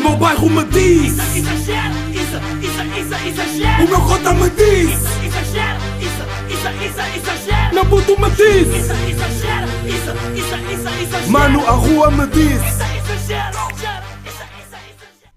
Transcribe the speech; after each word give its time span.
meu 0.00 0.16
bairro 0.16 0.50
me 0.50 0.64
diz 0.64 1.12
Isso, 1.12 1.38
exagero, 1.38 1.94
isso, 2.10 2.36
isso, 2.62 2.82
isso, 2.98 3.28
exagero. 3.28 3.84
O 3.84 3.88
meu 3.88 4.00
cota 4.00 4.34
me 4.34 4.50
diz 4.50 4.90
Isso, 4.90 5.24
exagero, 5.24 5.80
isso, 6.00 6.22
isso, 6.52 6.68
isso, 6.84 7.00
exagero. 7.16 7.74
Meu 7.74 7.86
puto 7.86 8.20
me 8.20 8.30
diz 8.30 8.68
Isso, 8.68 8.92
exagero, 8.92 9.66
isso, 9.86 10.10
isso, 10.36 10.56
isso, 10.72 10.88
exagero. 11.02 11.30
Mano, 11.30 11.66
a 11.66 11.72
rua 11.72 12.10
me 12.10 12.26
diz 12.28 12.60
Isso, 12.62 12.82
exagero. 12.82 13.70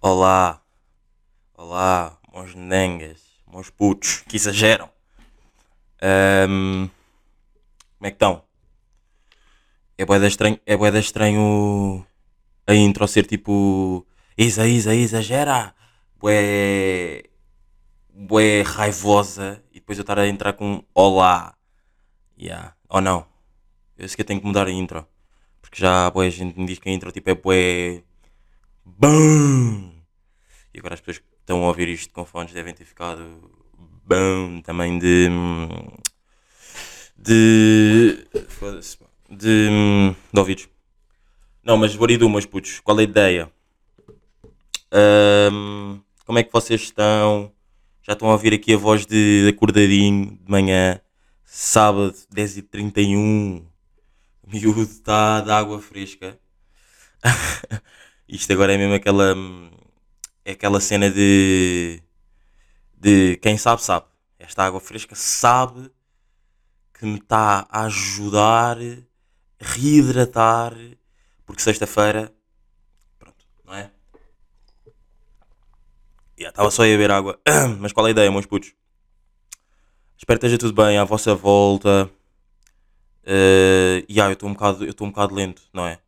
Olá, 0.01 0.59
olá, 1.57 2.17
meus 2.33 2.53
nengas, 2.55 3.21
meus 3.49 3.69
putos 3.69 4.21
que 4.27 4.35
exageram. 4.35 4.89
Ahm, 6.01 6.89
como 7.97 8.07
é 8.07 8.11
que 8.11 8.15
estão? 8.15 8.43
É 9.97 10.05
boeda 10.05 10.27
estranho, 10.27 10.59
é 10.65 10.75
bué 10.75 10.91
da 10.91 10.99
estranho 10.99 12.05
a 12.67 12.73
intro 12.75 13.07
ser 13.07 13.25
tipo 13.25 14.05
Isa, 14.37 14.67
Isa, 14.67 14.95
exagera, 14.95 15.75
bué, 16.19 17.23
bué 18.09 18.63
raivosa 18.63 19.63
e 19.71 19.75
depois 19.75 19.97
eu 19.97 20.01
estar 20.03 20.17
a 20.17 20.27
entrar 20.27 20.53
com 20.53 20.83
olá, 20.93 21.55
yeah. 22.37 22.75
ou 22.89 23.01
não, 23.01 23.25
eu 23.97 24.07
sei 24.07 24.15
que 24.15 24.21
eu 24.21 24.25
tenho 24.25 24.39
que 24.41 24.47
mudar 24.47 24.67
a 24.67 24.71
intro 24.71 25.07
porque 25.61 25.81
já 25.81 26.09
bué 26.11 26.29
gente 26.29 26.59
me 26.59 26.65
diz 26.65 26.79
que 26.79 26.89
a 26.89 26.91
intro 26.91 27.11
tipo 27.11 27.29
é 27.29 27.35
bué, 27.35 28.03
BAM! 28.85 29.93
E 30.73 30.79
agora 30.79 30.95
as 30.95 30.99
pessoas 30.99 31.19
que 31.19 31.25
estão 31.39 31.63
a 31.63 31.67
ouvir 31.67 31.87
isto 31.87 32.13
com 32.13 32.25
fones 32.25 32.53
devem 32.53 32.73
ter 32.73 32.85
ficado 32.85 33.23
bom 34.05 34.61
também 34.61 34.99
de. 34.99 35.29
de. 37.17 38.27
foda-se, 38.49 38.97
de. 39.29 39.69
de 40.31 40.39
ouvidos. 40.39 40.69
Não, 41.63 41.77
mas 41.77 41.95
Boridu, 41.95 42.29
meus 42.29 42.45
putos, 42.45 42.79
qual 42.79 42.99
é 42.99 43.01
a 43.01 43.03
ideia? 43.03 43.51
Ahm, 44.93 46.01
como 46.23 46.37
é 46.37 46.43
que 46.43 46.53
vocês 46.53 46.81
estão? 46.81 47.51
Já 48.03 48.13
estão 48.13 48.29
a 48.29 48.33
ouvir 48.33 48.53
aqui 48.53 48.75
a 48.75 48.77
voz 48.77 49.07
de, 49.07 49.49
acordadinho 49.49 50.37
de 50.37 50.51
manhã, 50.51 51.01
sábado, 51.43 52.13
10h31. 52.33 53.65
O 54.43 54.49
miúdo 54.51 54.83
está 54.83 55.41
de 55.41 55.51
água 55.51 55.81
fresca. 55.81 56.37
Isto 58.29 58.53
agora 58.53 58.73
é 58.73 58.77
mesmo 58.77 58.93
aquela. 58.93 59.33
É 60.45 60.51
aquela 60.51 60.79
cena 60.79 61.09
de. 61.09 62.01
De 62.95 63.37
quem 63.37 63.57
sabe, 63.57 63.81
sabe. 63.81 64.05
Esta 64.37 64.63
água 64.63 64.79
fresca 64.79 65.15
sabe 65.15 65.89
que 66.93 67.05
me 67.05 67.17
está 67.17 67.65
a 67.69 67.85
ajudar, 67.85 68.77
a 68.77 68.97
reidratar, 69.59 70.75
porque 71.45 71.61
sexta-feira. 71.61 72.31
Pronto, 73.17 73.45
não 73.65 73.73
é? 73.73 73.89
Já 76.32 76.32
estava 76.49 76.71
só 76.71 76.83
a 76.83 76.85
beber 76.85 77.11
água. 77.11 77.39
Mas 77.79 77.91
qual 77.93 78.05
é 78.07 78.09
a 78.09 78.11
ideia, 78.11 78.31
meus 78.31 78.45
putos? 78.45 78.73
Espero 80.17 80.39
que 80.39 80.45
esteja 80.45 80.57
tudo 80.57 80.73
bem 80.81 80.97
à 80.97 81.03
vossa 81.03 81.35
volta. 81.35 82.09
Eh, 83.25 84.03
e 84.07 84.19
ah, 84.21 84.25
eu 84.27 84.33
estou 84.33 84.49
um 84.49 84.53
bocado, 84.53 84.85
eu 84.85 84.93
um 85.01 85.09
bocado 85.09 85.33
lento, 85.35 85.61
não 85.73 85.85
é? 85.87 85.99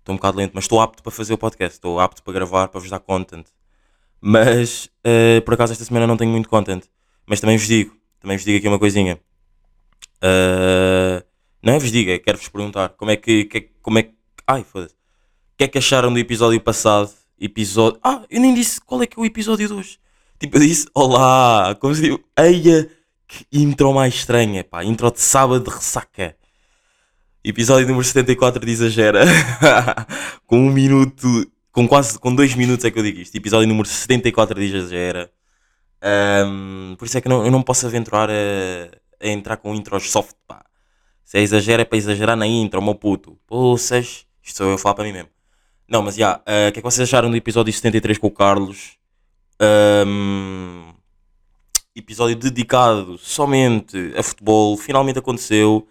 Estou 0.00 0.12
um 0.14 0.16
bocado 0.16 0.38
lento, 0.38 0.52
mas 0.54 0.64
estou 0.64 0.80
apto 0.80 1.02
para 1.02 1.12
fazer 1.12 1.32
o 1.34 1.38
podcast, 1.38 1.76
estou 1.76 1.98
apto 2.00 2.22
para 2.22 2.32
gravar, 2.32 2.68
para 2.68 2.80
vos 2.80 2.90
dar 2.90 3.00
content. 3.00 3.46
Mas 4.20 4.88
eh, 5.04 5.40
por 5.40 5.54
acaso 5.54 5.72
esta 5.72 5.84
semana 5.84 6.06
não 6.06 6.16
tenho 6.16 6.30
muito 6.30 6.48
content. 6.48 6.84
Mas 7.26 7.40
também 7.40 7.56
vos 7.56 7.66
digo, 7.66 7.96
também 8.20 8.36
vos 8.36 8.44
digo 8.44 8.58
aqui 8.58 8.68
uma 8.68 8.78
coisinha. 8.78 9.20
Eh, 10.22 11.22
não 11.62 11.74
é 11.74 11.78
vos 11.78 11.90
digo, 11.90 12.10
é 12.10 12.18
quero-vos 12.18 12.48
perguntar 12.48 12.90
como 12.90 13.10
é 13.10 13.16
que, 13.16 13.44
que- 13.46 13.70
como 13.82 13.98
é 13.98 14.04
que, 14.04 14.14
ai 14.46 14.62
foda-se, 14.64 14.94
o 14.94 15.56
que 15.58 15.64
é 15.64 15.68
que 15.68 15.78
acharam 15.78 16.12
do 16.12 16.18
episódio 16.18 16.60
passado? 16.60 17.10
Episódio, 17.38 18.00
ah, 18.02 18.24
eu 18.30 18.40
nem 18.40 18.54
disse 18.54 18.80
qual 18.80 19.02
é 19.02 19.06
que 19.06 19.18
é 19.18 19.22
o 19.22 19.26
episódio 19.26 19.68
de 19.68 19.74
hoje. 19.74 19.98
Tipo, 20.38 20.56
eu 20.56 20.60
disse, 20.60 20.86
olá, 20.94 21.74
como 21.80 21.94
se 21.94 22.02
diz, 22.02 22.18
eia, 22.38 22.90
que 23.26 23.46
intro 23.52 23.92
mais 23.92 24.14
estranha, 24.14 24.64
pá, 24.64 24.84
intro 24.84 25.10
de 25.10 25.20
sábado 25.20 25.62
de 25.64 25.70
ressaca. 25.70 26.36
Episódio 27.44 27.86
número 27.86 28.04
74 28.04 28.64
de 28.64 28.72
Exagera. 28.72 29.24
com 30.46 30.58
um 30.58 30.70
minuto, 30.72 31.26
com 31.70 31.86
quase, 31.86 32.18
com 32.18 32.34
dois 32.34 32.54
minutos 32.54 32.84
é 32.84 32.90
que 32.90 32.98
eu 32.98 33.02
digo 33.02 33.20
isto. 33.20 33.34
Episódio 33.36 33.68
número 33.68 33.86
74 33.88 34.58
de 34.58 34.66
Exagera. 34.66 35.30
Ahm, 36.02 36.96
por 36.98 37.04
isso 37.06 37.18
é 37.18 37.20
que 37.20 37.28
não- 37.28 37.44
eu 37.44 37.50
não 37.50 37.62
posso 37.62 37.86
aventurar 37.86 38.28
a, 38.30 38.34
a 39.22 39.28
entrar 39.28 39.56
com 39.58 39.74
intros 39.74 40.10
soft, 40.10 40.34
pá. 40.46 40.64
Se 41.24 41.38
é 41.38 41.42
exagero 41.42 41.82
é 41.82 41.84
para 41.84 41.98
exagerar 41.98 42.36
na 42.36 42.46
intro, 42.46 42.80
meu 42.82 42.94
puto. 42.94 43.38
Poças, 43.46 44.26
isto 44.42 44.56
sou 44.58 44.68
eu 44.68 44.74
a 44.74 44.78
falar 44.78 44.94
para 44.94 45.04
mim 45.04 45.12
mesmo. 45.12 45.28
Não, 45.88 46.02
mas 46.02 46.16
já, 46.16 46.40
ah, 46.44 46.68
o 46.68 46.72
que 46.72 46.78
é 46.78 46.82
que 46.82 46.82
vocês 46.82 47.08
acharam 47.08 47.30
do 47.30 47.36
episódio 47.36 47.72
73 47.72 48.18
com 48.18 48.26
o 48.26 48.30
Carlos? 48.30 48.96
Ahm, 49.60 50.92
episódio 51.94 52.36
dedicado 52.36 53.16
somente 53.18 54.12
a 54.16 54.22
futebol, 54.22 54.76
finalmente 54.76 55.18
aconteceu. 55.18 55.86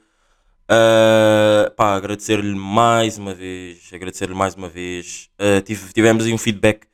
Uh, 0.66 1.69
pá, 1.75 1.95
agradecer-lhe 1.95 2.55
mais 2.55 3.17
uma 3.19 3.34
vez, 3.35 3.89
agradecer-lhe 3.94 4.34
mais 4.34 4.55
uma 4.55 4.67
vez. 4.67 5.29
Uh, 5.39 5.61
tive- 5.61 5.94
tivemos 5.94 6.25
aí 6.25 6.34
um 6.34 6.38
feedback 6.39 6.88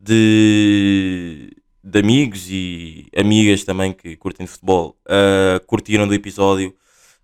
de, 0.00 1.56
de 1.82 1.98
amigos 2.00 2.48
e 2.50 3.06
amigas 3.16 3.62
também 3.64 3.92
que 3.92 4.16
curtem 4.16 4.44
de 4.44 4.50
futebol, 4.52 4.96
uh, 5.06 5.64
curtiram 5.66 6.06
do 6.08 6.14
episódio, 6.14 6.74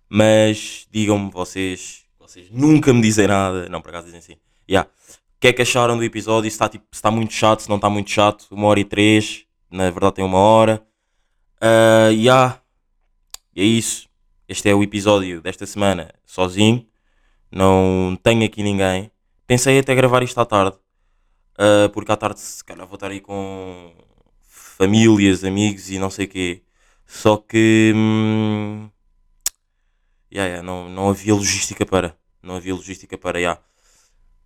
mas 0.07 0.87
digam-me 0.89 1.29
vocês, 1.31 2.05
vocês 2.17 2.49
nunca 2.49 2.93
me 2.93 3.01
dizem 3.01 3.27
nada, 3.27 3.67
não, 3.67 3.81
por 3.81 3.89
acaso 3.89 4.05
dizem 4.05 4.19
assim, 4.19 4.37
yeah. 4.69 4.89
O 5.39 5.41
que 5.41 5.47
é 5.47 5.53
que 5.53 5.61
acharam 5.61 5.95
do 5.97 6.03
episódio, 6.03 6.51
se 6.51 6.55
está, 6.55 6.67
tipo, 6.67 6.85
está 6.91 7.09
muito 7.09 7.33
chato, 7.33 7.61
se 7.61 7.69
não 7.69 7.77
está 7.77 7.89
muito 7.89 8.11
chato, 8.11 8.45
uma 8.51 8.67
hora 8.67 8.81
e 8.81 8.83
três, 8.83 9.45
na 9.71 9.89
verdade 9.89 10.15
tem 10.15 10.25
uma 10.25 10.37
hora, 10.37 10.85
uh, 11.61 12.11
yeah. 12.11 12.61
e 13.55 13.61
é 13.61 13.63
isso. 13.63 14.09
Este 14.49 14.69
é 14.69 14.75
o 14.75 14.83
episódio 14.83 15.41
desta 15.41 15.65
semana 15.65 16.13
sozinho. 16.25 16.85
Não 17.49 18.17
tenho 18.21 18.43
aqui 18.43 18.61
ninguém. 18.61 19.09
Pensei 19.47 19.79
até 19.79 19.95
gravar 19.95 20.23
isto 20.23 20.39
à 20.39 20.45
tarde. 20.45 20.77
ah, 21.57 21.89
porque 21.93 22.11
à 22.11 22.17
tarde 22.17 22.39
se 22.41 22.63
calhar 22.63 22.85
vou 22.85 22.95
estar 22.95 23.11
aí 23.11 23.21
com 23.21 23.93
famílias, 24.49 25.43
amigos 25.45 25.89
e 25.89 25.99
não 25.99 26.09
sei 26.09 26.25
o 26.25 26.29
quê. 26.29 26.63
Só 27.05 27.37
que 27.37 27.93
hum, 27.95 28.89
yeah, 30.31 30.47
yeah, 30.49 30.63
não, 30.63 30.89
não 30.89 31.09
havia 31.09 31.33
logística 31.33 31.85
para. 31.85 32.17
Não 32.43 32.55
havia 32.55 32.75
logística 32.75 33.17
para, 33.17 33.39
yeah. 33.39 33.61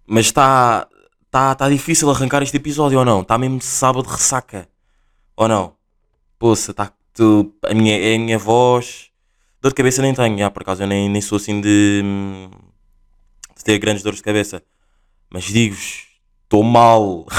Mas 0.06 0.28
está 0.28 0.88
tá, 1.32 1.56
tá 1.56 1.70
difícil 1.70 2.10
arrancar 2.10 2.44
este 2.44 2.58
episódio 2.58 3.00
ou 3.00 3.06
não? 3.06 3.22
Está 3.22 3.38
mesmo 3.38 3.62
sábado 3.62 4.06
de 4.06 4.12
ressaca. 4.12 4.68
Ou 5.36 5.48
não? 5.48 5.76
Poça, 6.38 6.74
tá, 6.74 6.92
tu, 7.14 7.54
a, 7.64 7.74
minha, 7.74 7.98
é 7.98 8.16
a 8.16 8.20
minha 8.20 8.38
voz. 8.38 9.10
Dor 9.62 9.70
de 9.70 9.76
cabeça 9.76 10.02
nem 10.02 10.14
tenho, 10.14 10.38
já, 10.38 10.52
por 10.52 10.62
acaso 10.62 10.84
eu 10.84 10.88
nem, 10.88 11.10
nem 11.10 11.22
sou 11.22 11.38
assim 11.38 11.62
de, 11.62 12.04
de 13.56 13.64
ter 13.64 13.80
grandes 13.80 14.04
dores 14.04 14.18
de 14.18 14.24
cabeça. 14.24 14.62
Mas 15.30 15.46
digo-vos, 15.46 16.08
estou 16.44 16.64
mal. 16.64 17.26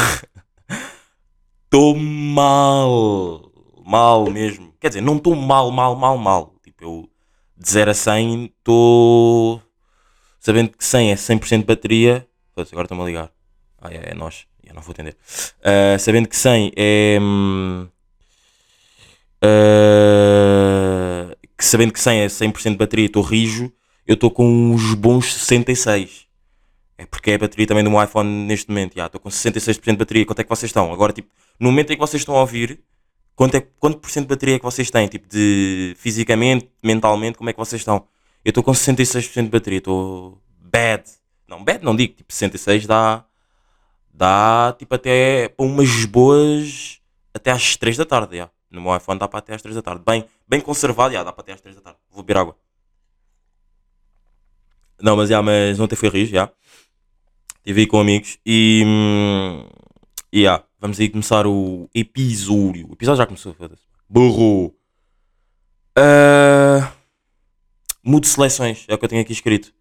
Estou 1.75 1.97
mal. 1.97 3.51
Mal 3.85 4.31
mesmo. 4.31 4.73
Quer 4.79 4.91
dizer, 4.91 5.01
não 5.01 5.17
estou 5.17 5.35
mal, 5.35 5.73
mal, 5.73 5.97
mal, 5.97 6.17
mal. 6.17 6.55
Tipo, 6.63 6.85
eu 6.85 7.11
de 7.57 7.69
0 7.69 7.91
a 7.91 7.95
100 7.95 8.45
estou. 8.45 9.61
Sabendo 10.39 10.71
que 10.71 10.85
100 10.85 11.11
é 11.11 11.15
100% 11.17 11.59
de 11.59 11.65
bateria. 11.65 12.29
Foda-se, 12.55 12.75
agora 12.75 12.85
estou-me 12.85 13.03
a 13.03 13.07
ligar. 13.07 13.31
Ah, 13.81 13.93
é, 13.93 14.11
é 14.11 14.15
nós. 14.15 14.47
Eu 14.63 14.75
não 14.75 14.83
vou 14.83 14.93
atender. 14.93 15.17
Ah, 15.63 15.99
sabendo 15.99 16.29
que 16.29 16.37
100 16.37 16.73
é. 16.77 17.19
ah, 19.43 21.37
que 21.57 21.65
sabendo 21.65 21.93
que 21.93 22.01
100 22.01 22.21
é 22.21 22.27
100% 22.27 22.71
de 22.71 22.77
bateria, 22.77 23.07
estou 23.07 23.23
rijo, 23.23 23.73
eu 24.07 24.15
estou 24.15 24.31
com 24.31 24.47
uns 24.47 24.95
bons 24.95 25.33
66. 25.33 26.25
É 26.97 27.05
porque 27.07 27.33
é 27.33 27.35
a 27.35 27.39
bateria 27.39 27.67
também 27.67 27.83
do 27.83 27.91
meu 27.91 28.03
iPhone 28.03 28.29
neste 28.47 28.69
momento. 28.69 28.99
Estou 28.99 29.21
com 29.21 29.29
66% 29.29 29.83
de 29.83 29.97
bateria. 29.97 30.25
Quanto 30.25 30.39
é 30.41 30.45
que 30.45 30.49
vocês 30.49 30.69
estão? 30.71 30.93
Agora, 30.93 31.13
tipo, 31.13 31.29
no 31.59 31.71
momento 31.71 31.91
em 31.93 31.97
que 31.97 32.01
vocês 32.01 32.21
estão 32.21 32.37
a 32.37 32.41
ouvir, 32.41 32.81
quanto, 33.35 33.57
é, 33.57 33.61
quanto 33.81 33.99
por 33.99 34.11
cento 34.11 34.25
de 34.25 34.29
bateria 34.29 34.57
é 34.57 34.59
que 34.59 34.65
vocês 34.65 34.91
têm? 34.91 35.09
Tipo, 35.09 35.29
de 35.29 35.95
fisicamente, 35.99 36.71
mentalmente, 36.83 37.37
como 37.37 37.51
é 37.51 37.53
que 37.53 37.59
vocês 37.59 37.81
estão? 37.81 38.07
Eu 38.45 38.51
estou 38.51 38.63
com 38.63 38.73
66% 38.73 39.43
de 39.43 39.49
bateria. 39.51 39.79
Estou 39.79 40.41
bad. 40.61 41.03
Não, 41.49 41.63
bad 41.63 41.85
não 41.85 41.95
digo. 41.95 42.15
Tipo, 42.15 42.33
66 42.33 42.87
dá. 42.87 43.25
Dá, 44.13 44.75
tipo, 44.79 44.95
até 44.95 45.49
para 45.49 45.67
umas 45.67 46.05
boas. 46.05 47.01
Até 47.33 47.51
às 47.51 47.77
3 47.77 47.97
da 47.97 48.05
tarde, 48.05 48.37
já. 48.37 48.51
No 48.71 48.81
meu 48.81 48.97
iPhone 48.97 49.19
dá 49.19 49.29
para 49.29 49.39
até 49.39 49.55
às 49.55 49.63
3 49.63 49.75
da 49.77 49.83
tarde. 49.83 50.03
Bem, 50.05 50.25
bem 50.47 50.61
conservado, 50.61 51.13
já, 51.15 51.23
dá 51.23 51.33
para 51.33 51.43
até 51.43 51.53
às 51.53 51.61
3 51.61 51.77
da 51.77 51.83
tarde. 51.83 51.99
Vou 52.11 52.23
beber 52.23 52.41
água. 52.41 52.57
Não, 55.01 55.17
mas 55.17 55.29
já, 55.29 55.43
mas 55.43 55.79
ontem 55.81 55.97
foi 55.97 56.09
rir, 56.09 56.27
já. 56.27 56.51
Estive 57.59 57.81
aí 57.81 57.87
com 57.87 58.01
amigos 58.01 58.39
e. 58.45 58.85
E 60.33 60.43
já, 60.43 60.63
vamos 60.79 60.99
aí 61.01 61.09
começar 61.09 61.47
o 61.47 61.89
episódio. 61.95 62.89
O 62.89 62.93
episódio 62.93 63.19
já 63.19 63.27
começou, 63.27 63.55
foda-se. 63.55 63.83
Burro! 64.09 64.75
Ah, 65.97 66.93
mude 68.03 68.27
seleções, 68.27 68.85
é 68.89 68.95
o 68.95 68.99
que 68.99 69.05
eu 69.05 69.09
tenho 69.09 69.23
aqui 69.23 69.33
escrito. 69.33 69.73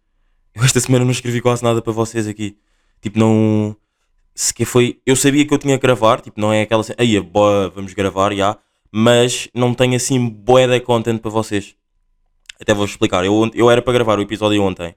Eu 0.54 0.62
esta 0.62 0.78
semana 0.78 1.04
não 1.04 1.10
escrevi 1.10 1.40
quase 1.40 1.64
nada 1.64 1.82
para 1.82 1.92
vocês 1.92 2.28
aqui. 2.28 2.56
Tipo, 3.00 3.18
não. 3.18 3.76
se 4.34 4.54
que 4.54 4.64
foi, 4.64 5.00
eu 5.04 5.16
sabia 5.16 5.44
que 5.46 5.52
eu 5.52 5.58
tinha 5.58 5.76
que 5.76 5.82
gravar, 5.82 6.20
tipo, 6.20 6.40
não 6.40 6.52
é 6.52 6.62
aquela 6.62 6.84
aí, 6.96 7.20
boa, 7.20 7.68
vamos 7.70 7.92
gravar, 7.92 8.32
já, 8.34 8.56
mas 8.90 9.48
não 9.52 9.74
tenho 9.74 9.96
assim 9.96 10.28
boa 10.28 10.66
de 10.68 10.80
content 10.80 11.18
para 11.20 11.30
vocês. 11.30 11.74
Até 12.60 12.72
vou 12.72 12.84
explicar, 12.84 13.24
eu, 13.24 13.50
eu 13.52 13.70
era 13.70 13.82
para 13.82 13.92
gravar 13.92 14.18
o 14.18 14.22
episódio 14.22 14.62
ontem, 14.62 14.94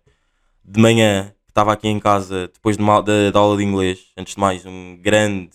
de 0.63 0.80
manhã, 0.80 1.33
estava 1.50 1.74
aqui 1.74 1.88
em 1.88 2.00
casa, 2.00 2.50
depois 2.54 2.77
de 2.77 2.83
uma, 2.83 3.01
da, 3.01 3.31
da 3.31 3.39
aula 3.39 3.57
de 3.57 3.63
inglês, 3.63 4.12
antes 4.15 4.36
de 4.36 4.39
mais, 4.39 4.63
um 4.65 4.95
grande, 5.01 5.50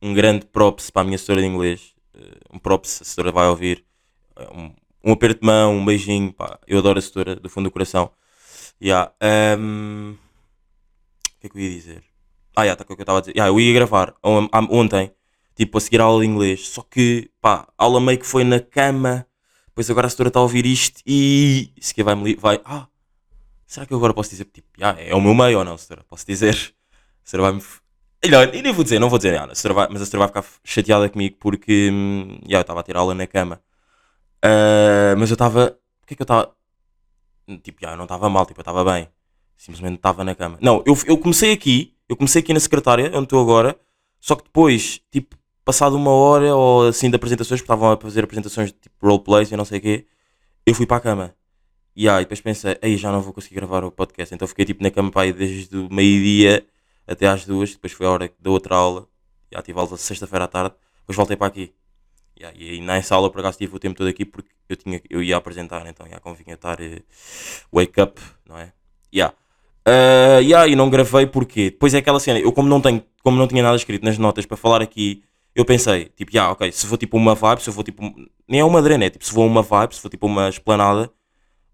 um 0.00 0.14
grande 0.14 0.46
props 0.46 0.90
para 0.90 1.02
a 1.02 1.04
minha 1.04 1.16
assessora 1.16 1.42
de 1.42 1.46
inglês, 1.46 1.94
eh, 2.14 2.38
um 2.50 2.58
props, 2.58 3.00
a 3.00 3.02
assessora 3.02 3.30
vai 3.30 3.46
ouvir, 3.48 3.84
eh, 4.36 4.48
um, 4.54 4.72
um 5.04 5.12
aperto 5.12 5.40
de 5.40 5.46
mão, 5.46 5.76
um 5.76 5.84
beijinho, 5.84 6.32
pá, 6.32 6.58
eu 6.66 6.78
adoro 6.78 6.98
a 6.98 7.00
assessora, 7.00 7.36
do 7.36 7.50
fundo 7.50 7.64
do 7.64 7.70
coração. 7.70 8.10
Yeah, 8.80 9.12
ehm, 9.20 10.16
o 10.16 11.40
que 11.40 11.46
é 11.46 11.50
que 11.50 11.56
eu 11.58 11.62
ia 11.62 11.70
dizer? 11.70 12.02
Ah, 12.56 12.66
já, 12.66 12.76
tá 12.76 12.84
com 12.84 12.92
o 12.92 12.96
que 12.96 13.02
eu 13.02 13.04
estava 13.04 13.18
a 13.18 13.20
dizer. 13.20 13.32
Yeah, 13.36 13.50
eu 13.52 13.60
ia 13.60 13.72
gravar 13.74 14.14
ontem, 14.70 15.12
tipo, 15.54 15.78
a 15.78 15.80
seguir 15.80 16.00
a 16.00 16.04
aula 16.04 16.20
de 16.22 16.26
inglês. 16.28 16.68
Só 16.68 16.82
que, 16.82 17.30
pá, 17.40 17.68
a 17.78 17.84
aula 17.84 18.00
meio 18.00 18.18
que 18.18 18.26
foi 18.26 18.44
na 18.44 18.60
cama. 18.60 19.26
Depois 19.68 19.88
agora 19.90 20.06
a 20.06 20.10
setora 20.10 20.28
está 20.28 20.40
a 20.40 20.42
ouvir 20.42 20.66
isto 20.66 21.00
e. 21.06 21.72
Se 21.80 21.94
que 21.94 22.02
vai-me 22.02 22.24
li- 22.24 22.36
vai. 22.36 22.60
Ah, 22.64 22.86
será 23.66 23.86
que 23.86 23.92
eu 23.94 23.98
agora 23.98 24.14
posso 24.14 24.30
dizer? 24.30 24.44
Tipo, 24.46 24.68
yeah, 24.78 25.00
é 25.00 25.14
o 25.14 25.20
meu 25.20 25.34
meio 25.34 25.58
ou 25.60 25.64
não, 25.64 25.78
setora? 25.78 26.04
Posso 26.08 26.26
dizer? 26.26 26.54
A 27.24 27.26
setora 27.28 27.52
vai-me. 27.52 27.62
Não, 28.30 28.42
eu 28.42 28.62
nem 28.62 28.72
vou 28.72 28.84
dizer, 28.84 28.98
não 28.98 29.08
vou 29.08 29.18
dizer 29.18 29.32
nada. 29.38 29.52
A 29.54 29.72
vai- 29.72 29.88
mas 29.90 30.02
a 30.02 30.04
setora 30.06 30.28
vai 30.28 30.42
ficar 30.42 30.44
chateada 30.64 31.08
comigo 31.08 31.36
porque. 31.40 31.90
hum, 31.92 32.38
yeah, 32.44 32.58
eu 32.58 32.62
estava 32.62 32.80
a 32.80 32.82
ter 32.82 32.96
aula 32.96 33.14
na 33.14 33.26
cama. 33.26 33.60
Ah, 34.42 35.14
mas 35.18 35.30
eu 35.30 35.34
estava. 35.34 35.78
O 36.02 36.06
que 36.06 36.14
é 36.14 36.16
que 36.16 36.22
eu 36.22 36.24
estava. 36.24 36.54
Tipo, 37.62 37.80
já, 37.80 37.92
eu 37.92 37.96
não 37.96 38.04
estava 38.04 38.28
mal, 38.28 38.46
tipo, 38.46 38.60
eu 38.60 38.62
estava 38.62 38.84
bem. 38.84 39.08
Simplesmente 39.56 39.96
estava 39.96 40.24
na 40.24 40.34
cama. 40.34 40.58
Não, 40.60 40.82
eu, 40.86 40.96
eu 41.06 41.18
comecei 41.18 41.52
aqui, 41.52 41.94
eu 42.08 42.16
comecei 42.16 42.40
aqui 42.40 42.52
na 42.52 42.60
secretária, 42.60 43.10
onde 43.14 43.24
estou 43.24 43.40
agora, 43.40 43.78
só 44.20 44.34
que 44.36 44.44
depois, 44.44 45.00
tipo, 45.10 45.36
passado 45.64 45.96
uma 45.96 46.10
hora 46.10 46.54
ou 46.54 46.88
assim 46.88 47.08
de 47.08 47.16
apresentações, 47.16 47.60
porque 47.60 47.72
estavam 47.72 47.92
a 47.92 47.96
fazer 47.96 48.24
apresentações 48.24 48.72
de 48.72 48.78
tipo 48.78 49.06
roleplays 49.06 49.50
e 49.52 49.56
não 49.56 49.64
sei 49.64 49.78
o 49.78 49.82
quê, 49.82 50.06
eu 50.66 50.74
fui 50.74 50.86
para 50.86 50.96
a 50.96 51.00
cama. 51.00 51.34
E 51.94 52.08
aí 52.08 52.24
depois 52.24 52.40
pensei, 52.40 52.78
aí 52.82 52.96
já 52.96 53.12
não 53.12 53.20
vou 53.20 53.32
conseguir 53.32 53.56
gravar 53.56 53.84
o 53.84 53.90
podcast. 53.90 54.34
Então 54.34 54.48
fiquei 54.48 54.64
tipo 54.64 54.82
na 54.82 54.90
cama 54.90 55.10
para 55.10 55.22
aí 55.22 55.32
desde 55.32 55.76
o 55.76 55.88
meio-dia 55.92 56.66
até 57.06 57.26
às 57.28 57.44
duas, 57.44 57.72
depois 57.72 57.92
foi 57.92 58.06
a 58.06 58.10
hora 58.10 58.32
da 58.38 58.50
outra 58.50 58.76
aula, 58.76 59.08
já 59.52 59.62
tive 59.62 59.78
aula 59.78 59.96
sexta-feira 59.96 60.44
à 60.44 60.48
tarde, 60.48 60.74
depois 61.00 61.16
voltei 61.16 61.36
para 61.36 61.48
aqui. 61.48 61.72
Yeah, 62.40 62.58
e 62.58 62.70
aí 62.70 62.80
nessa 62.80 63.14
aula 63.14 63.30
por 63.30 63.40
acaso 63.40 63.58
tive 63.58 63.76
o 63.76 63.78
tempo 63.78 63.98
todo 63.98 64.08
aqui 64.08 64.24
porque 64.24 64.48
eu, 64.66 64.74
tinha, 64.74 65.02
eu 65.10 65.22
ia 65.22 65.36
apresentar, 65.36 65.86
então 65.86 66.08
já 66.08 66.18
convinha 66.20 66.54
estar 66.54 66.80
eh, 66.80 67.02
wake 67.70 68.00
up, 68.00 68.18
não 68.48 68.56
é? 68.56 68.72
Yeah. 69.14 69.34
Uh, 69.86 70.40
yeah, 70.40 70.66
e 70.66 70.74
não 70.74 70.88
gravei 70.88 71.26
porque 71.26 71.64
depois 71.70 71.92
é 71.92 71.98
aquela 71.98 72.18
cena, 72.18 72.38
eu 72.38 72.50
como 72.50 72.66
não 72.66 72.80
tenho, 72.80 73.04
como 73.22 73.36
não 73.36 73.46
tinha 73.46 73.62
nada 73.62 73.76
escrito 73.76 74.06
nas 74.06 74.16
notas 74.16 74.46
para 74.46 74.56
falar 74.56 74.80
aqui, 74.80 75.22
eu 75.54 75.66
pensei, 75.66 76.06
tipo, 76.16 76.30
yeah, 76.32 76.50
ok, 76.50 76.72
se 76.72 76.86
vou 76.86 76.96
tipo 76.96 77.18
uma 77.18 77.34
vibe, 77.34 77.60
se 77.60 77.68
eu 77.68 77.74
vou 77.74 77.84
tipo, 77.84 78.02
nem 78.48 78.60
é 78.60 78.64
uma 78.64 78.80
drena, 78.80 79.04
é 79.04 79.10
tipo, 79.10 79.24
se 79.24 79.34
vou 79.34 79.46
uma 79.46 79.60
vibe, 79.60 79.94
se 79.94 80.00
for 80.00 80.08
tipo 80.08 80.26
uma 80.26 80.48
esplanada, 80.48 81.12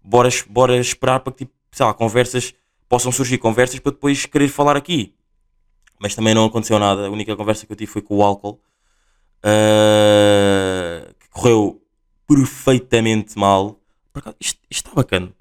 bora, 0.03 0.27
bora 0.49 0.75
esperar 0.75 1.21
para 1.21 1.31
que 1.31 1.45
tipo, 1.45 1.53
sei 1.71 1.85
lá, 1.85 1.93
conversas, 1.93 2.53
possam 2.89 3.09
surgir 3.09 3.37
conversas 3.37 3.79
para 3.79 3.93
depois 3.93 4.25
querer 4.25 4.49
falar 4.49 4.75
aqui. 4.75 5.13
Mas 5.97 6.13
também 6.13 6.33
não 6.33 6.43
aconteceu 6.43 6.77
nada, 6.77 7.07
a 7.07 7.09
única 7.09 7.37
conversa 7.37 7.65
que 7.65 7.71
eu 7.71 7.77
tive 7.77 7.89
foi 7.89 8.01
com 8.01 8.17
o 8.17 8.23
álcool, 8.23 8.59
uh, 9.43 11.13
que 11.19 11.29
correu 11.29 11.81
perfeitamente 12.27 13.37
mal. 13.37 13.79
Isto, 14.39 14.59
está 14.69 14.91
bacana. 14.93 15.31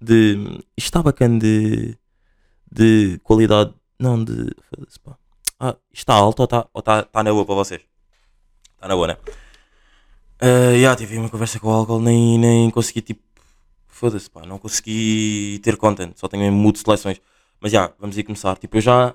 De, 0.00 0.36
isto 0.76 0.88
está 0.88 1.02
bacana 1.02 1.38
de, 1.38 1.96
de 2.70 3.18
qualidade. 3.22 3.74
Não, 3.98 4.22
de. 4.22 4.50
Ah, 5.58 5.76
isto 5.92 6.02
está 6.02 6.14
alto 6.14 6.40
ou 6.40 6.44
está 6.44 6.66
ou 6.72 6.82
tá, 6.82 7.02
tá 7.02 7.22
na 7.22 7.32
boa 7.32 7.46
para 7.46 7.54
vocês? 7.54 7.80
Está 8.74 8.88
na 8.88 8.94
boa, 8.94 9.08
né? 9.08 9.16
Uh, 10.42 10.74
yeah, 10.74 10.94
tive 10.96 11.16
uma 11.16 11.30
conversa 11.30 11.58
com 11.58 11.68
o 11.68 11.72
álcool, 11.72 12.00
nem, 12.00 12.38
nem 12.38 12.70
consegui 12.70 13.00
tipo. 13.00 13.22
Foda-se, 13.86 14.28
pá, 14.28 14.44
não 14.44 14.58
consegui 14.58 15.60
ter 15.62 15.76
content, 15.76 16.12
só 16.16 16.26
tenho 16.28 16.52
mudo 16.52 16.78
seleções. 16.78 17.20
Mas 17.60 17.72
já, 17.72 17.92
vamos 17.98 18.16
aí 18.16 18.24
começar. 18.24 18.56
Tipo, 18.58 18.76
eu 18.76 18.80
já. 18.82 19.14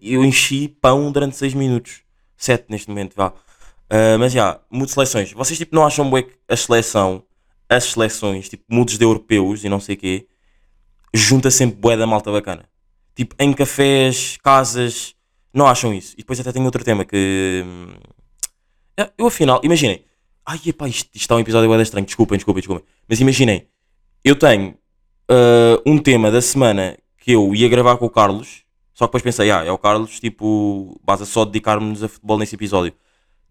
Eu 0.00 0.24
enchi 0.24 0.68
pão 0.68 1.12
durante 1.12 1.36
6 1.36 1.54
minutos. 1.54 2.02
7 2.44 2.66
neste 2.68 2.88
momento, 2.88 3.14
vá. 3.16 3.28
Uh, 3.28 4.18
mas 4.18 4.32
já, 4.32 4.58
mudo 4.70 4.90
seleções. 4.90 5.32
Vocês 5.32 5.58
tipo 5.58 5.74
não 5.74 5.84
acham 5.84 6.08
bué 6.08 6.22
que 6.22 6.32
a 6.48 6.56
seleção, 6.56 7.22
as 7.68 7.84
seleções, 7.84 8.48
tipo, 8.48 8.64
mudos 8.70 8.96
de 8.96 9.04
europeus 9.04 9.64
e 9.64 9.68
não 9.68 9.80
sei 9.80 9.94
o 9.94 9.98
quê, 9.98 10.26
junta 11.12 11.50
sempre 11.50 11.76
bué 11.76 11.96
da 11.96 12.06
malta 12.06 12.32
bacana. 12.32 12.64
Tipo, 13.14 13.34
em 13.38 13.52
cafés, 13.52 14.38
casas, 14.42 15.14
não 15.52 15.66
acham 15.66 15.92
isso? 15.92 16.14
E 16.14 16.18
depois 16.18 16.40
até 16.40 16.52
tenho 16.52 16.64
outro 16.64 16.82
tema 16.82 17.04
que. 17.04 17.62
hum, 17.66 19.06
Eu 19.18 19.26
afinal, 19.26 19.60
imaginem. 19.62 20.04
Ai, 20.44 20.58
epá, 20.66 20.88
isto, 20.88 21.08
está 21.14 21.36
um 21.36 21.40
episódio 21.40 21.68
bué 21.68 21.80
estranho, 21.80 22.06
desculpem, 22.06 22.36
desculpem, 22.36 22.60
desculpem. 22.60 22.84
Mas 23.08 23.20
imaginem, 23.20 23.68
eu 24.24 24.34
tenho 24.34 24.70
uh, 25.30 25.82
um 25.86 25.98
tema 25.98 26.30
da 26.30 26.40
semana 26.40 26.96
que 27.18 27.32
eu 27.32 27.54
ia 27.54 27.68
gravar 27.68 27.96
com 27.96 28.06
o 28.06 28.10
Carlos, 28.10 28.61
só 28.94 29.06
que 29.06 29.10
depois 29.10 29.22
pensei, 29.22 29.50
ah, 29.50 29.64
é 29.64 29.72
o 29.72 29.78
Carlos, 29.78 30.20
tipo, 30.20 31.00
basta 31.04 31.24
só 31.24 31.44
dedicarmos 31.44 32.02
a 32.02 32.08
futebol 32.08 32.38
nesse 32.38 32.54
episódio. 32.54 32.94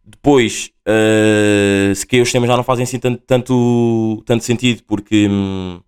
Depois, 0.04 0.72
uh, 0.88 1.94
se 1.96 2.06
que 2.06 2.22
os 2.22 2.32
temas 2.32 2.50
já 2.50 2.58
não 2.58 2.64
fazem 2.64 2.84
assim 2.84 3.00
tanto, 3.00 3.22
tanto, 3.26 4.24
tanto 4.26 4.44
sentido, 4.44 4.84
porque. 4.88 5.28
hum, 5.30 5.82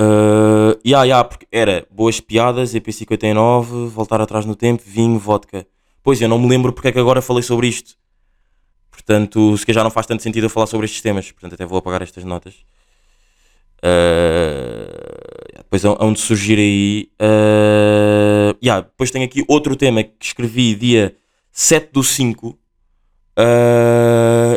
Uh, 0.00 0.80
yeah, 0.86 1.04
yeah, 1.04 1.22
porque 1.22 1.46
era 1.52 1.86
boas 1.90 2.20
piadas, 2.20 2.74
EP59, 2.74 3.88
voltar 3.88 4.18
atrás 4.20 4.46
no 4.46 4.56
tempo, 4.56 4.82
vinho, 4.86 5.18
vodka. 5.18 5.66
Pois 6.02 6.20
eu 6.22 6.28
não 6.28 6.38
me 6.38 6.48
lembro 6.48 6.72
porque 6.72 6.88
é 6.88 6.92
que 6.92 6.98
agora 6.98 7.20
falei 7.20 7.42
sobre 7.42 7.66
isto. 7.66 7.96
Portanto, 8.90 9.56
se 9.58 9.66
que 9.66 9.72
já 9.72 9.84
não 9.84 9.90
faz 9.90 10.06
tanto 10.06 10.22
sentido 10.22 10.44
eu 10.46 10.50
falar 10.50 10.66
sobre 10.66 10.86
estes 10.86 11.02
temas. 11.02 11.30
Portanto, 11.30 11.54
até 11.54 11.66
vou 11.66 11.78
apagar 11.78 12.02
estas 12.02 12.24
notas. 12.24 12.54
Uh, 13.82 15.09
depois 15.70 15.84
hão 15.84 16.12
de 16.12 16.18
surgir 16.18 16.58
aí. 16.58 17.08
Uh, 17.20 18.58
yeah, 18.60 18.80
depois 18.80 19.12
tenho 19.12 19.24
aqui 19.24 19.44
outro 19.46 19.76
tema 19.76 20.02
que 20.02 20.26
escrevi 20.26 20.74
dia 20.74 21.16
7 21.52 21.92
do 21.92 22.02
5. 22.02 22.48
Uh, 22.48 22.56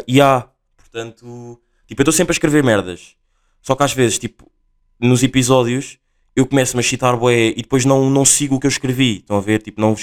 yeah, 0.10 0.50
portanto, 0.76 1.62
tipo, 1.88 2.02
eu 2.02 2.04
estou 2.04 2.12
sempre 2.12 2.32
a 2.32 2.36
escrever 2.36 2.64
merdas. 2.64 3.16
Só 3.62 3.76
que 3.76 3.84
às 3.84 3.94
vezes, 3.94 4.18
tipo, 4.18 4.52
nos 5.00 5.22
episódios 5.22 6.00
eu 6.36 6.48
começo-me 6.48 6.80
a 6.80 6.84
citar 6.84 7.16
bué 7.16 7.50
e 7.50 7.62
depois 7.62 7.86
não, 7.86 8.10
não 8.10 8.26
sigo 8.26 8.56
o 8.56 8.60
que 8.60 8.66
eu 8.66 8.72
escrevi. 8.72 9.18
Estão 9.18 9.38
a 9.38 9.42
ver? 9.42 9.62
Tipo, 9.62 9.80
não, 9.80 9.96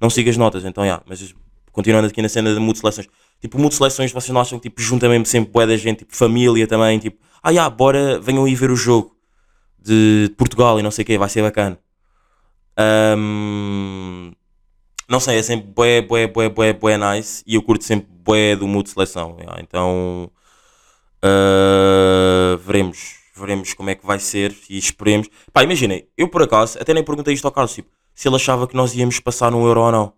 não 0.00 0.10
sigo 0.10 0.28
as 0.28 0.36
notas. 0.36 0.64
Então, 0.64 0.82
yeah, 0.82 1.00
mas 1.06 1.36
continuando 1.70 2.08
aqui 2.08 2.20
na 2.20 2.28
cena 2.28 2.52
de 2.52 2.58
mudo 2.58 2.78
seleções. 2.78 3.06
Tipo, 3.40 3.60
mudo 3.60 3.76
seleções, 3.76 4.10
vocês 4.10 4.34
não 4.34 4.40
acham 4.40 4.58
que 4.58 4.68
tipo, 4.68 4.82
junta 4.82 5.08
mesmo 5.08 5.24
sempre 5.24 5.52
bué 5.52 5.68
da 5.68 5.76
gente, 5.76 5.98
tipo, 5.98 6.16
família 6.16 6.66
também, 6.66 6.98
tipo, 6.98 7.16
ah, 7.40 7.50
yeah, 7.50 7.70
bora, 7.72 8.18
venham 8.18 8.44
aí 8.44 8.56
ver 8.56 8.72
o 8.72 8.76
jogo 8.76 9.17
de 9.80 10.32
Portugal 10.36 10.78
e 10.78 10.82
não 10.82 10.90
sei 10.90 11.02
o 11.02 11.06
que, 11.06 11.18
vai 11.18 11.28
ser 11.28 11.42
bacana. 11.42 11.78
Ahm, 12.76 14.32
não 15.08 15.20
sei, 15.20 15.38
é 15.38 15.42
sempre 15.42 15.68
bué, 15.68 16.02
bué, 16.02 16.26
bué, 16.26 16.48
bué, 16.48 16.72
bué 16.72 16.96
nice 16.98 17.42
e 17.46 17.54
eu 17.54 17.62
curto 17.62 17.84
sempre 17.84 18.08
bué 18.24 18.54
do 18.56 18.68
mudo 18.68 18.88
seleção. 18.88 19.36
yeah, 19.40 19.60
então, 19.60 20.30
ah, 21.22 22.58
veremos, 22.64 23.16
veremos 23.34 23.74
como 23.74 23.90
é 23.90 23.94
que 23.94 24.06
vai 24.06 24.18
ser 24.18 24.54
e 24.68 24.78
esperemos. 24.78 25.28
Pá, 25.52 25.62
imaginem, 25.62 26.08
eu 26.16 26.28
por 26.28 26.42
acaso 26.42 26.78
até 26.80 26.94
nem 26.94 27.04
perguntei 27.04 27.34
isto 27.34 27.44
ao 27.46 27.52
Carlos, 27.52 27.74
tipo, 27.74 27.90
se 28.14 28.28
ele 28.28 28.36
achava 28.36 28.66
que 28.66 28.76
nós 28.76 28.94
íamos 28.94 29.20
passar 29.20 29.50
no 29.50 29.66
Euro 29.66 29.80
ou 29.80 29.92
não. 29.92 30.12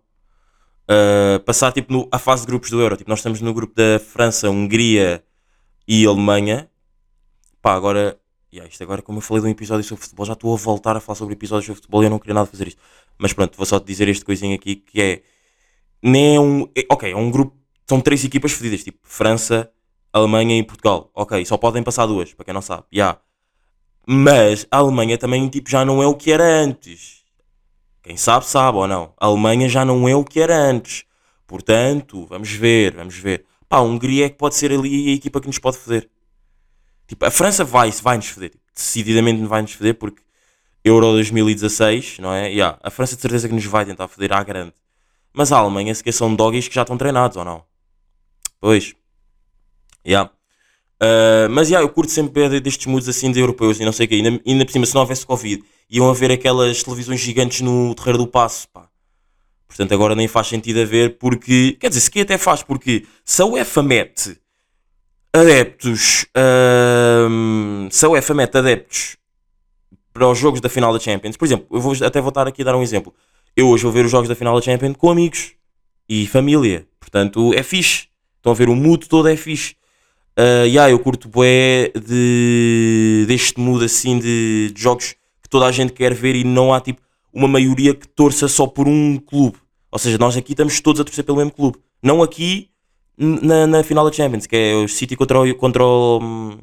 Uh, 0.89 1.39
passar 1.45 1.71
tipo 1.71 1.93
no, 1.93 2.09
a 2.11 2.19
fase 2.19 2.41
de 2.41 2.47
grupos 2.47 2.69
do 2.69 2.81
Euro. 2.81 2.97
Tipo, 2.97 3.09
nós 3.09 3.19
estamos 3.19 3.39
no 3.41 3.53
grupo 3.53 3.73
da 3.75 3.99
França, 3.99 4.49
Hungria 4.49 5.23
e 5.87 6.05
Alemanha. 6.05 6.69
Pá, 7.61 7.73
agora, 7.75 8.19
yeah, 8.53 8.69
isto 8.69 8.83
agora, 8.83 9.01
como 9.01 9.17
eu 9.19 9.21
falei 9.21 9.41
de 9.41 9.47
um 9.47 9.51
episódio 9.51 9.83
sobre 9.83 10.03
futebol, 10.03 10.25
já 10.25 10.33
estou 10.33 10.53
a 10.53 10.57
voltar 10.57 10.97
a 10.97 10.99
falar 10.99 11.15
sobre 11.15 11.33
episódios 11.33 11.65
sobre 11.65 11.81
futebol 11.81 12.03
e 12.03 12.05
eu 12.05 12.09
não 12.09 12.19
queria 12.19 12.33
nada 12.33 12.47
fazer 12.47 12.67
isto. 12.67 12.81
Mas 13.17 13.33
pronto, 13.33 13.55
vou 13.55 13.65
só 13.65 13.79
te 13.79 13.85
dizer 13.85 14.07
este 14.07 14.25
coisinho 14.25 14.55
aqui 14.55 14.75
que 14.75 15.01
é. 15.01 15.21
Nem 16.03 16.35
é 16.35 16.39
um. 16.39 16.67
é- 16.75 16.85
ok, 16.89 17.11
é 17.11 17.15
um 17.15 17.29
grupo. 17.31 17.55
São 17.87 18.01
três 18.01 18.23
equipas 18.23 18.51
fodidas, 18.51 18.83
tipo 18.83 18.99
França, 19.03 19.71
Alemanha 20.13 20.57
e 20.57 20.63
Portugal. 20.63 21.11
Ok, 21.13 21.43
só 21.45 21.57
podem 21.57 21.83
passar 21.83 22.05
duas, 22.05 22.33
para 22.33 22.45
quem 22.45 22.53
não 22.53 22.61
sabe. 22.61 22.83
Yeah. 22.93 23.19
Mas 24.07 24.67
a 24.71 24.77
Alemanha 24.77 25.17
também 25.17 25.47
tipo, 25.49 25.69
já 25.69 25.85
não 25.85 26.01
é 26.01 26.07
o 26.07 26.15
que 26.15 26.31
era 26.31 26.43
antes. 26.43 27.23
Quem 28.01 28.17
sabe, 28.17 28.45
sabe 28.47 28.77
ou 28.77 28.87
não. 28.87 29.13
A 29.19 29.27
Alemanha 29.27 29.69
já 29.69 29.85
não 29.85 30.07
é 30.09 30.15
o 30.15 30.23
que 30.23 30.39
era 30.39 30.57
antes. 30.57 31.05
Portanto, 31.45 32.25
vamos 32.27 32.51
ver, 32.51 32.95
vamos 32.95 33.15
ver. 33.15 33.45
Pá, 33.69 33.77
a 33.77 33.81
Hungria 33.81 34.25
é 34.25 34.29
que 34.29 34.37
pode 34.37 34.55
ser 34.55 34.71
ali 34.71 35.09
a 35.09 35.13
equipa 35.13 35.39
que 35.39 35.47
nos 35.47 35.59
pode 35.59 35.77
foder. 35.77 36.09
Tipo, 37.11 37.25
a 37.25 37.29
França 37.29 37.65
vai, 37.65 37.91
vai 37.91 38.15
nos 38.15 38.27
foder. 38.27 38.51
Tipo, 38.51 38.63
decididamente 38.73 39.43
vai 39.43 39.61
nos 39.61 39.73
foder 39.73 39.95
porque 39.95 40.21
Euro 40.81 41.11
2016, 41.11 42.19
não 42.19 42.33
é? 42.33 42.49
Yeah, 42.49 42.79
a 42.81 42.89
França 42.89 43.17
de 43.17 43.21
certeza 43.21 43.49
que 43.49 43.53
nos 43.53 43.65
vai 43.65 43.85
tentar 43.85 44.07
foder 44.07 44.31
à 44.31 44.41
grande. 44.41 44.71
Mas 45.33 45.51
a 45.51 45.57
Alemanha 45.57 45.93
se 45.93 46.01
que 46.01 46.09
são 46.13 46.33
doggies 46.33 46.69
que 46.69 46.75
já 46.75 46.83
estão 46.83 46.97
treinados 46.97 47.35
ou 47.35 47.43
não? 47.43 47.65
Pois. 48.61 48.95
Yeah. 50.07 50.31
Uh, 51.03 51.49
mas 51.49 51.67
yeah, 51.69 51.85
eu 51.85 51.89
curto 51.91 52.13
sempre 52.13 52.61
destes 52.61 52.85
moods 52.85 53.09
assim 53.09 53.29
de 53.29 53.41
europeus 53.41 53.77
e 53.81 53.83
não 53.83 53.91
sei 53.91 54.05
o 54.05 54.09
quê. 54.09 54.15
Ainda, 54.15 54.41
ainda 54.47 54.65
por 54.65 54.71
cima, 54.71 54.85
se 54.85 54.93
não 54.93 55.01
houvesse 55.01 55.25
Covid 55.25 55.61
iam 55.89 56.09
haver 56.09 56.31
aquelas 56.31 56.81
televisões 56.81 57.19
gigantes 57.19 57.59
no 57.59 57.93
Terreiro 57.93 58.19
do 58.19 58.27
Passo, 58.27 58.69
pá. 58.69 58.87
Portanto, 59.67 59.93
agora 59.93 60.15
nem 60.15 60.29
faz 60.29 60.47
sentido 60.47 60.79
haver, 60.79 61.17
porque. 61.17 61.75
Quer 61.77 61.89
dizer, 61.89 61.99
se 61.99 62.09
que 62.09 62.21
até 62.21 62.37
faz, 62.37 62.63
porque 62.63 63.05
se 63.25 63.41
a 63.41 63.45
UEFA 63.45 63.83
mete 63.83 64.40
adeptos. 65.33 66.25
ahm, 66.35 67.87
se 67.89 68.05
a 68.05 68.09
UEFA 68.09 68.33
mete 68.33 68.57
adeptos 68.57 69.17
para 70.13 70.27
os 70.27 70.37
jogos 70.37 70.59
da 70.59 70.69
final 70.69 70.93
da 70.93 70.99
Champions, 70.99 71.37
por 71.37 71.45
exemplo, 71.45 71.67
eu 71.71 71.79
vou, 71.79 71.93
até 72.03 72.19
vou 72.19 72.29
estar 72.29 72.47
aqui 72.47 72.61
a 72.61 72.65
dar 72.65 72.75
um 72.75 72.83
exemplo. 72.83 73.13
Eu 73.55 73.67
hoje 73.69 73.83
vou 73.83 73.91
ver 73.91 74.05
os 74.05 74.11
jogos 74.11 74.29
da 74.29 74.35
final 74.35 74.55
da 74.55 74.61
Champions 74.61 74.95
com 74.97 75.09
amigos 75.09 75.53
e 76.07 76.27
família, 76.27 76.87
portanto 76.99 77.53
é 77.53 77.63
fixe. 77.63 78.07
Estão 78.37 78.51
a 78.51 78.55
ver 78.55 78.69
o 78.69 78.75
mood 78.75 79.07
todo 79.07 79.27
é 79.27 79.35
fixe. 79.35 79.75
Uh, 80.37 80.65
yeah, 80.65 80.89
eu 80.89 80.97
curto 80.97 81.27
bué 81.27 81.89
de, 81.89 83.25
deste 83.27 83.59
mood 83.59 83.83
assim 83.83 84.17
de, 84.17 84.71
de 84.73 84.81
jogos 84.81 85.15
que 85.41 85.49
toda 85.49 85.65
a 85.65 85.71
gente 85.71 85.91
quer 85.91 86.13
ver 86.13 86.35
e 86.35 86.43
não 86.43 86.73
há 86.73 86.79
tipo 86.79 87.01
uma 87.33 87.47
maioria 87.47 87.93
que 87.93 88.07
torça 88.07 88.47
só 88.47 88.65
por 88.65 88.87
um 88.87 89.17
clube. 89.17 89.57
Ou 89.91 89.99
seja, 89.99 90.17
nós 90.17 90.35
aqui 90.35 90.53
estamos 90.53 90.79
todos 90.79 91.01
a 91.01 91.03
torcer 91.03 91.23
pelo 91.23 91.37
mesmo 91.37 91.51
clube. 91.51 91.77
Não 92.01 92.23
aqui 92.23 92.70
na, 93.17 93.67
na 93.67 93.83
final 93.83 94.05
da 94.05 94.11
Champions, 94.11 94.45
que 94.47 94.55
é 94.55 94.75
o 94.75 94.87
City 94.87 95.15
contra 95.15 95.39
o, 95.39 95.55
contra 95.55 95.83
o, 95.85 96.57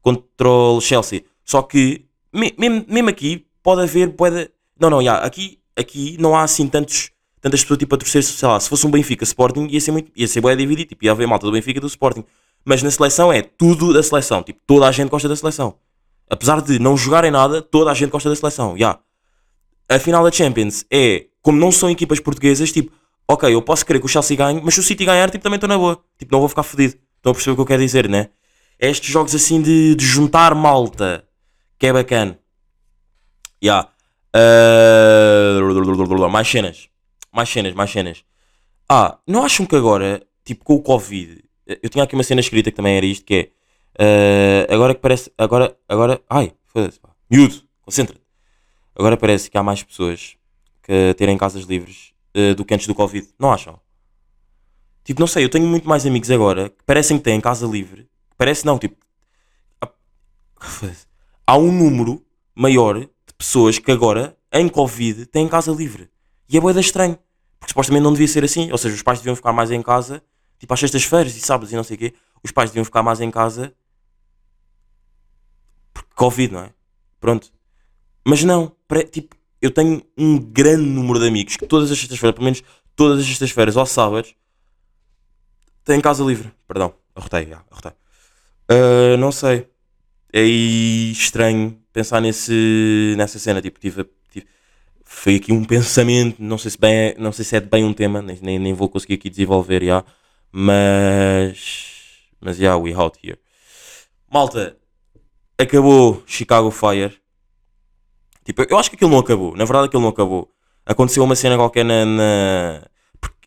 contra 0.00 0.48
o 0.48 0.80
Chelsea. 0.80 1.24
Só 1.44 1.62
que, 1.62 2.04
me- 2.32 2.54
mesmo, 2.58 2.84
mesmo 2.88 3.10
aqui, 3.10 3.46
pode 3.62 3.82
haver. 3.82 4.10
Pode... 4.14 4.50
Não, 4.78 4.90
não, 4.90 5.02
yeah, 5.02 5.24
aqui, 5.24 5.58
aqui 5.76 6.16
não 6.18 6.34
há 6.36 6.42
assim 6.42 6.66
tantos, 6.66 7.10
tantas 7.40 7.62
pessoas 7.62 7.78
tipo, 7.78 7.94
a 7.94 7.98
torcer. 7.98 8.22
Sei 8.22 8.48
lá, 8.48 8.58
se 8.58 8.68
fosse 8.68 8.86
um 8.86 8.90
Benfica 8.90 9.24
Sporting, 9.24 9.66
ia 9.70 9.80
ser, 9.80 9.90
muito, 9.92 10.10
ia 10.16 10.28
ser 10.28 10.40
bué 10.40 10.56
dividido. 10.56 10.88
Tipo, 10.88 11.04
ia 11.04 11.12
haver 11.12 11.26
malta 11.26 11.46
do 11.46 11.52
Benfica 11.52 11.80
do 11.80 11.86
Sporting. 11.86 12.24
Mas 12.64 12.82
na 12.82 12.90
seleção 12.90 13.32
é 13.32 13.42
tudo 13.42 13.92
da 13.92 14.02
seleção. 14.02 14.42
Tipo, 14.42 14.60
toda 14.66 14.86
a 14.86 14.92
gente 14.92 15.08
gosta 15.08 15.28
da 15.28 15.36
seleção. 15.36 15.74
Apesar 16.28 16.60
de 16.62 16.78
não 16.78 16.96
jogarem 16.96 17.30
nada, 17.30 17.60
toda 17.60 17.90
a 17.90 17.94
gente 17.94 18.10
gosta 18.10 18.28
da 18.28 18.36
seleção. 18.36 18.76
Yeah 18.76 19.00
a 19.90 19.98
final 19.98 20.22
da 20.22 20.30
Champions 20.30 20.84
é, 20.88 21.26
como 21.42 21.58
não 21.58 21.72
são 21.72 21.90
equipas 21.90 22.20
portuguesas, 22.20 22.70
tipo, 22.70 22.92
ok, 23.32 23.54
eu 23.54 23.62
posso 23.62 23.86
querer 23.86 24.00
que 24.00 24.06
o 24.06 24.08
Chelsea 24.08 24.36
ganhe, 24.36 24.60
mas 24.62 24.74
se 24.74 24.80
o 24.80 24.82
City 24.82 25.04
ganhar, 25.04 25.30
tipo, 25.30 25.42
também 25.42 25.56
estou 25.56 25.68
na 25.68 25.78
boa. 25.78 26.02
Tipo, 26.18 26.32
não 26.32 26.40
vou 26.40 26.48
ficar 26.48 26.62
fodido. 26.62 26.94
Estão 27.16 27.30
a 27.30 27.34
perceber 27.34 27.52
o 27.52 27.54
que 27.56 27.62
eu 27.62 27.66
quero 27.66 27.82
dizer, 27.82 28.08
né? 28.08 28.30
É 28.78 28.90
estes 28.90 29.10
jogos 29.10 29.34
assim 29.34 29.62
de, 29.62 29.94
de 29.94 30.04
juntar 30.04 30.54
malta, 30.54 31.24
que 31.78 31.86
é 31.86 31.92
bacana. 31.92 32.38
Ya. 33.62 33.88
Ah, 34.34 35.58
mais 36.30 36.48
cenas. 36.48 36.88
Mais 37.32 37.48
cenas, 37.48 37.74
mais 37.74 37.90
cenas. 37.90 38.24
Ah, 38.88 39.18
não 39.26 39.44
acham 39.44 39.66
que 39.66 39.76
agora, 39.76 40.22
tipo, 40.44 40.64
com 40.64 40.74
o 40.74 40.82
Covid, 40.82 41.44
eu 41.66 41.88
tinha 41.88 42.02
aqui 42.02 42.14
uma 42.14 42.24
cena 42.24 42.40
escrita 42.40 42.70
que 42.70 42.76
também 42.76 42.96
era 42.96 43.06
isto, 43.06 43.24
que 43.24 43.52
é, 43.98 44.66
ah, 44.68 44.74
agora 44.74 44.94
que 44.94 45.00
parece, 45.00 45.30
agora, 45.38 45.76
agora, 45.88 46.20
ai, 46.28 46.52
foda-se, 46.66 46.98
miúdo, 47.30 47.62
concentra-te. 47.82 48.22
Agora 48.96 49.16
parece 49.16 49.50
que 49.50 49.56
há 49.56 49.62
mais 49.62 49.82
pessoas 49.82 50.36
que 50.82 51.14
terem 51.14 51.38
casas 51.38 51.64
livres 51.64 52.09
eh, 52.34 52.54
do 52.54 52.64
que 52.64 52.74
antes 52.74 52.86
do 52.86 52.94
Covid. 52.94 53.28
Não 53.38 53.52
acham? 53.52 53.80
Tipo, 55.04 55.20
não 55.20 55.26
sei, 55.26 55.44
eu 55.44 55.48
tenho 55.48 55.66
muito 55.66 55.88
mais 55.88 56.06
amigos 56.06 56.30
agora 56.30 56.68
que 56.70 56.84
parecem 56.84 57.18
que 57.18 57.24
têm 57.24 57.40
casa 57.40 57.66
livre. 57.66 58.08
Parece 58.36 58.64
não, 58.64 58.78
tipo. 58.78 58.96
há- 61.46 61.56
um 61.56 61.72
número 61.72 62.24
maior 62.54 62.98
de 63.00 63.08
pessoas 63.36 63.78
que 63.78 63.90
agora, 63.90 64.36
em 64.52 64.68
Covid, 64.68 65.26
têm 65.26 65.48
casa 65.48 65.72
livre. 65.72 66.10
E 66.48 66.56
é 66.56 66.60
boeda 66.60 66.80
estranho. 66.80 67.18
Porque 67.58 67.70
supostamente 67.72 68.02
não 68.04 68.12
devia 68.12 68.28
ser 68.28 68.44
assim. 68.44 68.70
Ou 68.70 68.78
seja, 68.78 68.94
os 68.94 69.02
pais 69.02 69.18
deviam 69.18 69.36
ficar 69.36 69.52
mais 69.52 69.70
em 69.70 69.82
casa, 69.82 70.22
tipo 70.58 70.72
às 70.72 70.80
sextas-feiras 70.80 71.36
e 71.36 71.40
sábados 71.40 71.72
e 71.72 71.76
não 71.76 71.84
sei 71.84 71.96
o 71.96 71.98
quê. 71.98 72.14
Os 72.42 72.50
pais 72.50 72.70
deviam 72.70 72.84
ficar 72.84 73.02
mais 73.02 73.20
em 73.20 73.30
casa. 73.30 73.74
Porque 75.92 76.10
Covid, 76.14 76.52
não 76.52 76.60
é? 76.60 76.72
Pronto. 77.20 77.52
Mas 78.26 78.42
não, 78.44 78.74
tipo, 79.10 79.36
eu 79.60 79.70
tenho 79.70 80.02
um 80.16 80.38
grande 80.38 80.84
número 80.84 81.18
de 81.20 81.28
amigos 81.28 81.56
que 81.56 81.66
todas 81.66 81.90
as 81.90 81.98
sextas-feiras, 81.98 82.34
pelo 82.34 82.44
menos 82.44 82.62
todas 82.96 83.20
as 83.20 83.26
sextas-feiras 83.26 83.76
ou 83.76 83.86
sábados, 83.86 84.34
têm 85.84 86.00
casa 86.00 86.24
livre. 86.24 86.50
Perdão, 86.66 86.94
arrotei, 87.14 87.46
já, 87.48 87.62
arrotei. 87.70 87.92
Ah, 88.68 89.16
não 89.18 89.32
sei. 89.32 89.66
É 90.32 90.42
estranho 90.42 91.78
pensar 91.92 92.20
nesse, 92.20 93.14
nessa 93.16 93.38
cena. 93.38 93.60
Tipo, 93.60 93.80
tive, 93.80 94.06
tive- 94.30 94.46
foi 95.04 95.36
aqui 95.36 95.52
um 95.52 95.64
pensamento, 95.64 96.36
não 96.42 96.58
sei 96.58 96.70
se, 96.72 96.78
bem 96.78 96.94
é- 96.94 97.16
não 97.18 97.32
sei 97.32 97.44
se 97.44 97.56
é 97.56 97.60
bem 97.60 97.84
um 97.84 97.92
tema, 97.92 98.22
nem, 98.22 98.58
nem, 98.58 98.72
vou 98.74 98.88
conseguir 98.88 99.14
aqui 99.14 99.30
desenvolver, 99.30 99.84
já. 99.84 100.04
Mas, 100.52 102.28
mas, 102.40 102.56
já, 102.56 102.76
we 102.76 102.92
out 102.94 103.18
here. 103.24 103.38
Malta, 104.32 104.76
acabou 105.58 106.22
Chicago 106.26 106.70
Fire. 106.70 107.19
Tipo, 108.50 108.66
eu 108.68 108.76
acho 108.78 108.90
que 108.90 108.96
aquilo 108.96 109.10
não 109.12 109.18
acabou. 109.20 109.52
Na 109.56 109.64
verdade, 109.64 109.86
aquilo 109.86 110.02
não 110.02 110.08
acabou. 110.08 110.48
Aconteceu 110.84 111.22
uma 111.22 111.36
cena 111.36 111.56
qualquer 111.56 111.84
na. 111.84 112.04
na- 112.04 112.82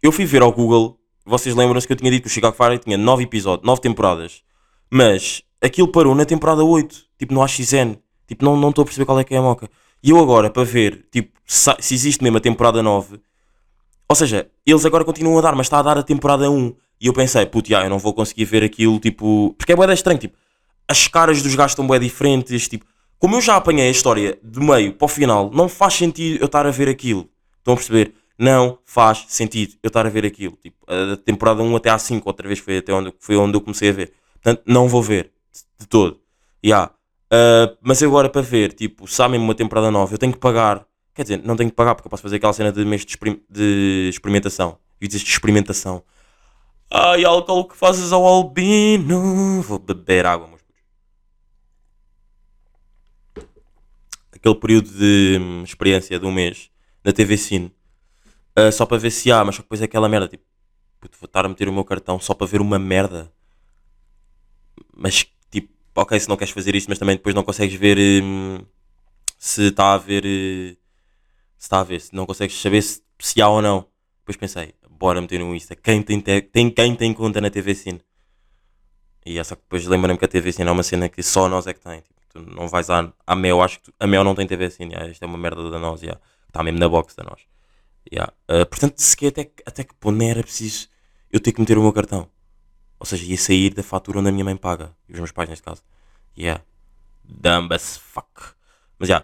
eu 0.02 0.14
fui 0.14 0.26
ver 0.26 0.42
ao 0.42 0.52
Google. 0.52 0.98
Vocês 1.26 1.54
lembram-se 1.54 1.86
que 1.86 1.92
eu 1.92 1.98
tinha 1.98 2.10
dito 2.10 2.24
que 2.24 2.28
o 2.30 2.32
Chicago 2.32 2.56
Fire 2.56 2.80
tinha 2.80 2.98
9 2.98 3.24
episódios, 3.24 3.66
9 3.68 3.82
temporadas. 3.82 4.42
Mas 4.90 5.42
aquilo 5.62 5.90
parou 5.90 6.16
na 6.16 6.24
temporada 6.24 6.64
8. 6.64 6.96
Tipo, 7.20 7.34
no 7.34 7.42
AXN. 7.42 7.98
Tipo, 8.28 8.46
não 8.46 8.70
estou 8.70 8.84
a 8.84 8.86
perceber 8.86 9.06
qual 9.06 9.20
é 9.20 9.26
que 9.26 9.34
é 9.34 9.38
a 9.38 9.42
moca. 9.42 9.70
E 10.02 10.10
eu 10.10 10.20
agora, 10.20 10.50
para 10.50 10.64
ver, 10.64 11.06
tipo, 11.12 11.38
se, 11.46 11.70
existe 11.92 12.24
mesmo 12.24 12.38
a 12.38 12.42
temporada 12.42 12.82
9. 12.82 13.20
Ou 14.08 14.16
seja, 14.16 14.50
eles 14.66 14.86
agora 14.86 15.04
continuam 15.04 15.38
a 15.38 15.42
dar, 15.42 15.54
mas 15.56 15.66
está 15.66 15.80
a 15.80 15.82
dar 15.82 15.98
a 15.98 16.04
temporada 16.04 16.50
1. 16.50 16.74
E 17.02 17.08
eu 17.08 17.14
pensei, 17.14 17.46
puto, 17.46 17.68
já, 17.70 17.84
eu 17.84 17.90
não 17.90 18.00
vou 18.00 18.14
conseguir 18.14 18.46
ver 18.46 18.64
aquilo, 18.64 19.00
tipo. 19.00 19.54
Porque 19.58 19.74
é 19.74 19.76
bué 19.76 19.94
estranho, 19.94 20.20
tipo. 20.20 20.38
As 20.88 21.08
caras 21.10 21.42
dos 21.44 21.56
gajos 21.56 21.72
estão 21.74 21.86
bué 21.86 22.00
diferentes, 22.00 22.68
tipo. 22.70 22.86
Como 23.24 23.38
eu 23.38 23.42
já 23.42 23.56
apanhei 23.56 23.88
a 23.88 23.90
história 23.90 24.38
de 24.44 24.60
meio 24.60 24.92
para 24.92 25.06
o 25.06 25.08
final, 25.08 25.50
não 25.50 25.70
faz 25.70 25.94
sentido 25.94 26.42
eu 26.42 26.46
estar 26.46 26.68
a 26.68 26.72
ver 26.72 26.90
aquilo. 26.90 27.30
Estão 27.58 27.74
a 27.74 27.78
perceber? 27.78 28.14
Não 28.38 28.78
faz 28.86 29.24
sentido 29.30 29.76
eu 29.82 29.88
estar 29.88 30.06
a 30.06 30.10
ver 30.10 30.26
aquilo. 30.26 30.58
Tipo, 30.62 30.76
a 30.86 31.06
da 31.06 31.16
temporada 31.16 31.64
1 31.64 31.74
até 31.78 31.90
à 31.90 31.98
5, 31.98 32.28
outra 32.28 32.46
vez 32.46 32.60
foi 32.60 32.80
até 32.80 32.92
onde, 32.94 33.14
foi 33.22 33.38
onde 33.38 33.56
eu 33.56 33.62
comecei 33.62 33.88
a 33.88 33.94
ver. 33.94 34.12
Portanto, 34.34 34.64
não 34.66 34.90
vou 34.90 35.02
ver 35.02 35.32
de 35.80 35.88
todo. 35.88 36.20
Yeah. 36.62 36.92
Ah, 37.32 37.74
mas 37.82 38.04
agora 38.04 38.28
para 38.28 38.42
ver, 38.42 38.74
tipo, 38.74 39.06
mesmo 39.30 39.46
uma 39.46 39.56
temporada 39.56 39.90
nova, 39.90 40.14
eu 40.14 40.18
tenho 40.18 40.34
que 40.34 40.40
pagar. 40.40 40.86
Quer 41.16 41.22
dizer, 41.24 41.42
não 41.46 41.56
tenho 41.56 41.70
que 41.70 41.78
pagar 41.78 41.96
porque 41.96 42.08
eu 42.08 42.10
posso 42.10 42.24
fazer 42.24 42.36
aquela 42.36 42.52
cena 42.52 42.74
de 42.74 42.84
mês 42.84 43.06
de, 43.06 43.12
experim- 43.12 43.42
de 43.50 44.10
experimentação. 44.10 44.78
E 45.00 45.08
dizes 45.08 45.24
de 45.24 45.32
experimentação. 45.32 46.04
Ai, 46.92 47.24
álcool 47.24 47.70
que 47.70 47.78
fazes 47.78 48.12
ao 48.12 48.26
albino. 48.26 49.62
Vou 49.62 49.80
beber 49.80 50.26
água, 50.26 50.46
meus 50.50 50.62
putos. 50.62 50.74
Aquele 54.44 54.56
período 54.56 54.90
de 54.92 55.40
hum, 55.42 55.64
experiência 55.64 56.20
de 56.20 56.26
um 56.28 56.32
mês 56.32 56.70
na 57.06 57.14
TV 57.14 57.38
Cine. 57.38 57.74
ah, 58.56 58.72
só 58.72 58.86
para 58.86 58.98
ver 58.98 59.12
se 59.12 59.32
há, 59.32 59.44
mas 59.46 59.58
depois 59.58 59.82
é 59.82 59.86
aquela 59.86 60.10
merda. 60.10 60.28
Tipo, 60.28 60.44
puto, 61.02 61.18
vou 61.20 61.28
estar 61.28 61.46
a 61.46 61.50
meter 61.50 61.70
o 61.70 61.74
meu 61.74 61.86
cartão 61.86 62.20
só 62.20 62.34
para 62.34 62.48
ver 62.48 62.62
uma 62.62 62.80
merda. 62.80 63.32
Mas, 64.96 65.26
tipo, 65.52 65.70
ok, 65.96 66.20
se 66.20 66.30
não 66.30 66.38
queres 66.38 66.54
fazer 66.54 66.76
isto, 66.76 66.88
mas 66.90 67.00
também 67.00 67.16
depois 67.16 67.36
não 67.36 67.44
consegues 67.44 67.76
ver 67.76 67.98
hum, 68.24 68.60
se 69.40 69.68
está 69.70 69.94
a 69.94 69.98
ver. 69.98 70.26
eh, 70.26 70.78
se 71.58 71.66
está 71.68 71.80
a 71.82 71.84
ver, 71.84 72.02
se 72.02 72.16
não 72.16 72.26
consegues 72.26 72.60
saber 72.62 72.82
se, 72.84 73.02
se 73.20 73.42
há 73.42 73.50
ou 73.50 73.62
não. 73.62 73.88
Depois 74.22 74.38
pensei, 74.38 74.74
bora 74.90 75.22
meter 75.22 75.42
um 75.44 75.56
Insta. 75.56 75.76
Quem 75.76 76.04
tem, 76.04 76.20
te- 76.22 76.42
tem, 76.44 76.70
quem 76.72 76.96
tem 76.96 77.14
conta 77.14 77.42
na 77.42 77.50
TV 77.52 77.76
Cine? 77.76 78.02
E 79.26 79.38
é 79.40 79.44
só 79.44 79.56
que 79.56 79.62
depois 79.64 79.86
lembra-me 79.88 80.18
que 80.20 80.26
a 80.26 80.28
TV 80.28 80.52
Cine 80.52 80.70
é 80.70 80.72
uma 80.72 80.84
cena 80.84 81.10
que 81.10 81.24
só 81.24 81.48
nós 81.50 81.66
é 81.68 81.74
que 81.74 81.80
tem. 81.80 82.02
Tipo, 82.02 82.20
tu 82.34 82.42
não 82.42 82.68
vais 82.68 82.90
à, 82.90 83.12
à 83.26 83.36
Mel, 83.36 83.62
acho 83.62 83.80
que 83.80 83.86
tu- 83.86 83.94
a 84.00 84.08
Mel 84.08 84.24
não 84.24 84.36
tem 84.36 84.48
TV 84.48 84.70
Cine. 84.70 84.94
Yeah, 84.94 85.12
isto 85.12 85.24
é 85.24 85.26
uma 85.26 85.38
merda 85.38 85.70
da 85.70 85.80
nós. 85.80 86.02
Yeah. 86.02 86.20
Está 86.48 86.64
mesmo 86.64 86.80
na 86.80 86.90
box 86.90 87.16
da 87.16 87.24
nós. 87.24 87.42
Yeah. 88.12 88.34
Uh, 88.50 88.66
portanto, 88.66 88.98
sequer 89.00 89.28
até, 89.30 89.52
até 89.66 89.84
que 89.84 89.94
ponto 89.96 90.22
era 90.24 90.42
preciso 90.44 90.88
eu 91.32 91.40
ter 91.40 91.52
que 91.52 91.60
meter 91.60 91.78
o 91.78 91.82
meu 91.82 91.94
cartão. 91.94 92.28
Ou 93.00 93.06
seja, 93.06 93.24
ia 93.26 93.38
sair 93.38 93.74
da 93.74 93.84
fatura 93.84 94.20
onde 94.20 94.30
a 94.30 94.32
minha 94.32 94.46
mãe 94.46 94.56
paga. 94.56 94.96
E 95.10 95.14
os 95.14 95.20
meus 95.20 95.32
pais, 95.32 95.50
neste 95.50 95.64
caso. 95.64 95.82
Yeah. 96.38 96.64
Dumb 97.24 97.74
as 97.74 97.98
fuck. 97.98 98.56
Mas 99.00 99.10
já. 99.10 99.24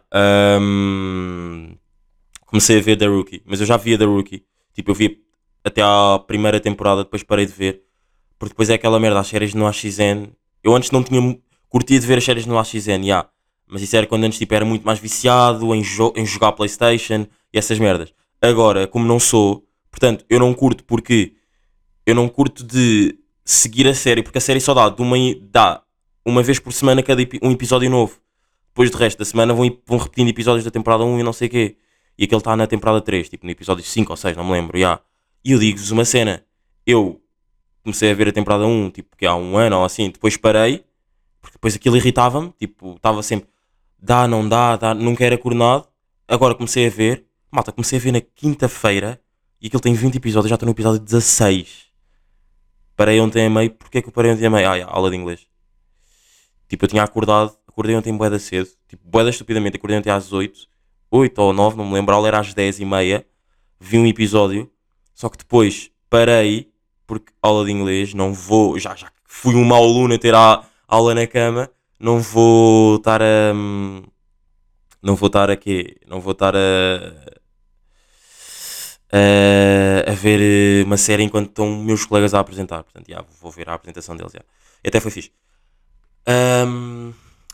um, 0.61 1.75
comecei 2.45 2.79
a 2.79 2.81
ver 2.81 2.97
The 2.97 3.05
Rookie. 3.07 3.41
Mas 3.45 3.59
eu 3.59 3.65
já 3.65 3.77
via 3.77 3.97
The 3.97 4.05
Rookie. 4.05 4.45
Tipo, 4.73 4.91
eu 4.91 4.95
vi 4.95 5.23
até 5.63 5.81
à 5.81 6.19
primeira 6.25 6.59
temporada, 6.59 7.03
depois 7.03 7.23
parei 7.23 7.45
de 7.45 7.53
ver. 7.53 7.83
Porque 8.37 8.53
depois 8.53 8.69
é 8.69 8.75
aquela 8.75 8.99
merda, 8.99 9.19
as 9.19 9.27
séries 9.27 9.53
no 9.53 9.67
AXN. 9.67 10.31
Eu 10.63 10.75
antes 10.75 10.91
não 10.91 11.03
tinha 11.03 11.39
mu- 11.69 11.79
curtido 11.79 12.05
ver 12.05 12.17
as 12.17 12.23
séries 12.23 12.45
no 12.45 12.57
AXN, 12.57 13.03
já. 13.05 13.25
Mas 13.67 13.81
isso 13.81 13.95
era 13.95 14.07
quando 14.07 14.23
antes 14.23 14.39
tipo, 14.39 14.53
era 14.53 14.65
muito 14.65 14.83
mais 14.85 14.99
viciado 14.99 15.73
em, 15.75 15.81
jo- 15.81 16.13
em 16.15 16.25
jogar 16.25 16.51
Playstation 16.53 17.25
e 17.53 17.57
essas 17.57 17.77
merdas. 17.79 18.13
Agora, 18.41 18.87
como 18.87 19.05
não 19.05 19.19
sou, 19.19 19.65
portanto, 19.91 20.25
eu 20.29 20.39
não 20.39 20.53
curto 20.53 20.83
porque 20.83 21.33
eu 22.05 22.15
não 22.15 22.27
curto 22.27 22.63
de 22.63 23.17
seguir 23.45 23.87
a 23.87 23.93
série, 23.93 24.23
porque 24.23 24.37
a 24.37 24.41
série 24.41 24.59
só 24.59 24.73
dá, 24.73 24.89
de 24.89 25.01
uma, 25.01 25.15
dá 25.41 25.83
uma 26.25 26.41
vez 26.41 26.57
por 26.59 26.73
semana 26.73 27.03
cada 27.03 27.21
um 27.43 27.51
episódio 27.51 27.89
novo. 27.89 28.19
Depois 28.69 28.89
do 28.89 28.97
resto 28.97 29.17
da 29.19 29.25
semana 29.25 29.53
vão, 29.53 29.69
vão 29.85 29.97
repetindo 29.97 30.29
episódios 30.29 30.63
da 30.63 30.71
temporada 30.71 31.03
1 31.03 31.19
e 31.19 31.23
não 31.23 31.33
sei 31.33 31.47
o 31.47 31.51
quê. 31.51 31.75
E 32.17 32.23
aquele 32.23 32.39
está 32.39 32.55
na 32.55 32.65
temporada 32.67 33.01
3, 33.01 33.29
tipo 33.29 33.45
no 33.45 33.51
episódio 33.51 33.83
5 33.83 34.11
ou 34.11 34.17
6, 34.17 34.35
não 34.37 34.43
me 34.45 34.51
lembro. 34.53 34.77
já. 34.79 34.99
E 35.43 35.51
eu 35.51 35.59
digo-vos 35.59 35.91
uma 35.91 36.05
cena. 36.05 36.43
Eu 36.85 37.21
comecei 37.83 38.11
a 38.11 38.13
ver 38.13 38.27
a 38.29 38.31
temporada 38.31 38.65
1, 38.65 38.89
tipo, 38.91 39.15
que 39.17 39.25
há 39.25 39.35
um 39.35 39.57
ano 39.57 39.77
ou 39.77 39.85
assim, 39.85 40.09
depois 40.09 40.35
parei, 40.37 40.83
porque 41.41 41.57
depois 41.57 41.75
aquilo 41.75 41.97
irritava-me, 41.97 42.53
tipo, 42.59 42.95
estava 42.95 43.21
sempre, 43.23 43.49
dá, 43.97 44.27
não 44.27 44.47
dá, 44.47 44.75
dá, 44.75 44.93
nunca 44.93 45.25
era 45.25 45.37
coordenado. 45.37 45.87
agora 46.27 46.55
comecei 46.55 46.87
a 46.87 46.89
ver, 46.89 47.25
malta, 47.51 47.71
comecei 47.71 47.99
a 47.99 48.01
ver 48.01 48.11
na 48.11 48.21
quinta-feira 48.21 49.21
e 49.61 49.67
aquilo 49.67 49.81
tem 49.81 49.93
20 49.93 50.15
episódios, 50.15 50.49
já 50.49 50.55
estou 50.55 50.65
no 50.65 50.71
episódio 50.71 50.99
16. 50.99 51.89
Parei 52.95 53.19
ontem 53.19 53.45
a 53.45 53.49
meio, 53.49 53.71
porque 53.71 53.99
é 53.99 54.01
que 54.01 54.09
eu 54.09 54.11
parei 54.11 54.31
ontem 54.31 54.45
a 54.45 54.49
meio? 54.49 54.69
Ah, 54.69 54.75
yeah, 54.75 54.93
aula 54.93 55.09
de 55.09 55.15
inglês. 55.15 55.47
Tipo, 56.67 56.85
eu 56.85 56.89
tinha 56.89 57.03
acordado, 57.03 57.55
acordei 57.67 57.95
ontem 57.95 58.15
bué 58.15 58.29
da 58.29 58.39
cedo, 58.39 58.69
tipo, 58.87 59.07
bué 59.07 59.23
da 59.23 59.29
estupidamente, 59.29 59.77
acordei 59.77 59.97
ontem 59.97 60.11
às 60.11 60.31
8, 60.31 60.67
8 61.09 61.39
ou 61.39 61.53
9, 61.53 61.77
não 61.77 61.85
me 61.85 61.93
lembro, 61.93 62.13
a 62.13 62.17
aula 62.17 62.27
era 62.27 62.39
às 62.39 62.53
10 62.53 62.79
e 62.79 62.85
meia, 62.85 63.25
vi 63.79 63.97
um 63.97 64.05
episódio, 64.05 64.71
só 65.13 65.29
que 65.29 65.37
depois 65.37 65.89
parei, 66.09 66.71
porque 67.07 67.33
aula 67.41 67.65
de 67.65 67.71
inglês, 67.71 68.13
não 68.13 68.33
vou, 68.33 68.77
já, 68.77 68.95
já 68.95 69.11
fui 69.25 69.55
um 69.55 69.63
mau 69.63 69.83
aluno 69.83 70.13
a 70.13 70.17
ter 70.19 70.35
a 70.35 70.68
aula 70.89 71.13
na 71.15 71.27
cama, 71.27 71.69
não 71.99 72.19
vou 72.19 72.97
estar 72.97 73.21
a... 73.21 73.53
hum, 73.53 74.03
Não 75.01 75.15
vou 75.15 75.27
estar 75.27 75.49
aqui, 75.49 75.95
não 76.07 76.19
vou 76.21 76.33
estar 76.33 76.55
a... 76.55 76.59
a, 80.07 80.13
ver 80.13 80.39
eh, 80.41 80.83
uma 80.85 80.97
série 80.97 81.23
enquanto 81.23 81.49
estão 81.49 81.67
meus 81.83 82.05
colegas 82.05 82.33
a 82.33 82.39
apresentar. 82.39 82.83
Portanto, 82.83 83.07
já, 83.09 83.23
vou 83.41 83.51
ver 83.51 83.69
a 83.69 83.73
apresentação 83.73 84.15
deles. 84.15 84.33
já. 84.33 84.41
Até 84.85 84.99
foi 84.99 85.11
fixe. 85.11 85.31
Ahm, 86.27 87.11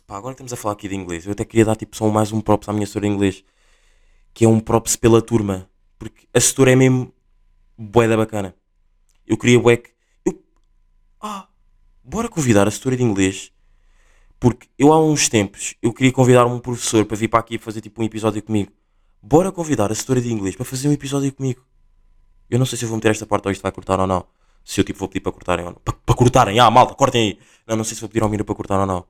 pá, 0.07 0.17
agora 0.17 0.33
estamos 0.33 0.53
a 0.53 0.55
falar 0.55 0.73
aqui 0.73 0.87
de 0.87 0.95
inglês. 0.95 1.25
Eu 1.25 1.31
até 1.33 1.45
queria 1.45 1.65
dar 1.65 1.75
tipo, 1.75 1.95
só 1.95 2.07
mais 2.09 2.31
um 2.31 2.41
props 2.41 2.67
à 2.69 2.73
minha 2.73 2.85
setora 2.85 3.07
de 3.07 3.13
inglês. 3.13 3.43
Que 4.33 4.45
é 4.45 4.47
um 4.49 4.59
props 4.59 4.95
pela 4.95 5.21
turma. 5.21 5.69
Porque 5.97 6.27
a 6.33 6.39
setora 6.39 6.71
é 6.71 6.75
mesmo 6.75 7.13
bué 7.77 8.07
da 8.07 8.17
bacana. 8.17 8.55
Eu 9.25 9.37
queria 9.37 9.59
bué 9.59 9.77
que... 9.77 9.91
Eu... 10.25 10.43
Ah, 11.21 11.47
bora 12.05 12.29
convidar 12.29 12.67
a 12.67 12.71
setora 12.71 12.95
de 12.95 13.03
inglês. 13.03 13.51
Porque 14.39 14.67
eu 14.77 14.93
há 14.93 15.03
uns 15.03 15.27
tempos 15.27 15.75
eu 15.81 15.91
queria 15.93 16.11
convidar 16.11 16.45
um 16.45 16.59
professor 16.59 17.05
para 17.05 17.17
vir 17.17 17.27
para 17.27 17.39
aqui 17.39 17.57
fazer 17.57 17.81
tipo 17.81 18.01
um 18.01 18.05
episódio 18.05 18.41
comigo. 18.43 18.71
Bora 19.21 19.51
convidar 19.51 19.91
a 19.91 19.95
setora 19.95 20.21
de 20.21 20.31
inglês 20.31 20.55
para 20.55 20.65
fazer 20.65 20.87
um 20.87 20.91
episódio 20.91 21.33
comigo. 21.33 21.65
Eu 22.49 22.59
não 22.59 22.65
sei 22.65 22.77
se 22.77 22.85
eu 22.85 22.89
vou 22.89 22.97
meter 22.97 23.11
esta 23.11 23.25
parte 23.25 23.47
ou 23.47 23.51
isto 23.51 23.63
vai 23.63 23.71
cortar 23.71 23.99
ou 23.99 24.05
não. 24.05 24.25
Se 24.63 24.79
eu 24.79 24.83
tipo 24.83 24.99
vou 24.99 25.07
pedir 25.07 25.21
para 25.21 25.31
cortarem 25.31 25.65
ou 25.65 25.71
não. 25.71 25.81
Para, 25.83 25.95
para 26.05 26.15
cortarem, 26.15 26.59
ah, 26.59 26.69
malta, 26.69 26.93
cortem 26.93 27.21
aí. 27.21 27.39
Não, 27.65 27.75
não 27.77 27.83
sei 27.83 27.95
se 27.95 28.01
vou 28.01 28.09
pedir 28.09 28.21
ao 28.21 28.29
Mira 28.29 28.43
para 28.43 28.53
cortar 28.53 28.79
ou 28.79 28.85
não. 28.85 29.05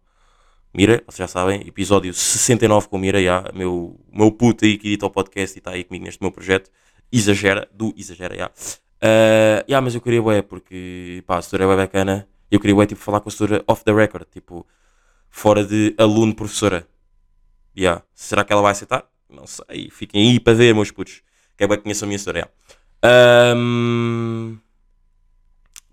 Mira, 0.73 1.03
vocês 1.05 1.17
já 1.17 1.27
sabem, 1.27 1.61
episódio 1.67 2.13
69 2.13 2.87
com 2.87 2.97
o 2.97 2.99
Mira, 2.99 3.21
já, 3.21 3.49
meu, 3.53 3.99
meu 4.11 4.31
puto 4.31 4.65
aí 4.65 4.77
que 4.77 4.87
edita 4.87 5.05
o 5.05 5.09
podcast 5.09 5.57
e 5.57 5.59
está 5.59 5.71
aí 5.71 5.83
comigo 5.83 6.05
neste 6.05 6.21
meu 6.21 6.31
projeto. 6.31 6.69
Exagera, 7.11 7.67
do 7.73 7.93
Exagera, 7.97 8.35
já. 8.37 8.47
Uh, 8.47 9.63
yeah, 9.67 9.81
mas 9.81 9.95
eu 9.95 10.01
queria, 10.01 10.21
ué, 10.21 10.41
porque 10.41 11.23
pá, 11.25 11.37
a 11.37 11.41
setora 11.41 11.65
é 11.65 11.75
bacana. 11.75 12.27
Eu 12.49 12.59
queria, 12.59 12.75
ué, 12.75 12.85
tipo, 12.85 13.01
falar 13.01 13.19
com 13.19 13.29
a 13.29 13.31
setora 13.31 13.63
off 13.67 13.83
the 13.83 13.93
record, 13.93 14.27
tipo, 14.31 14.65
fora 15.29 15.65
de 15.65 15.95
aluno-professora. 15.97 16.87
Yeah. 17.77 18.03
Será 18.13 18.43
que 18.43 18.53
ela 18.53 18.61
vai 18.61 18.71
aceitar? 18.71 19.05
Não 19.29 19.45
sei. 19.45 19.89
Fiquem 19.89 20.31
aí 20.31 20.39
para 20.39 20.53
ver, 20.53 20.73
meus 20.73 20.91
putos. 20.91 21.21
Que 21.57 21.63
é 21.63 21.67
bem 21.67 21.77
que 21.77 21.83
conheçam 21.83 22.05
a 22.05 22.07
minha 22.07 22.17
história. 22.17 22.49
Ahm, 23.03 24.57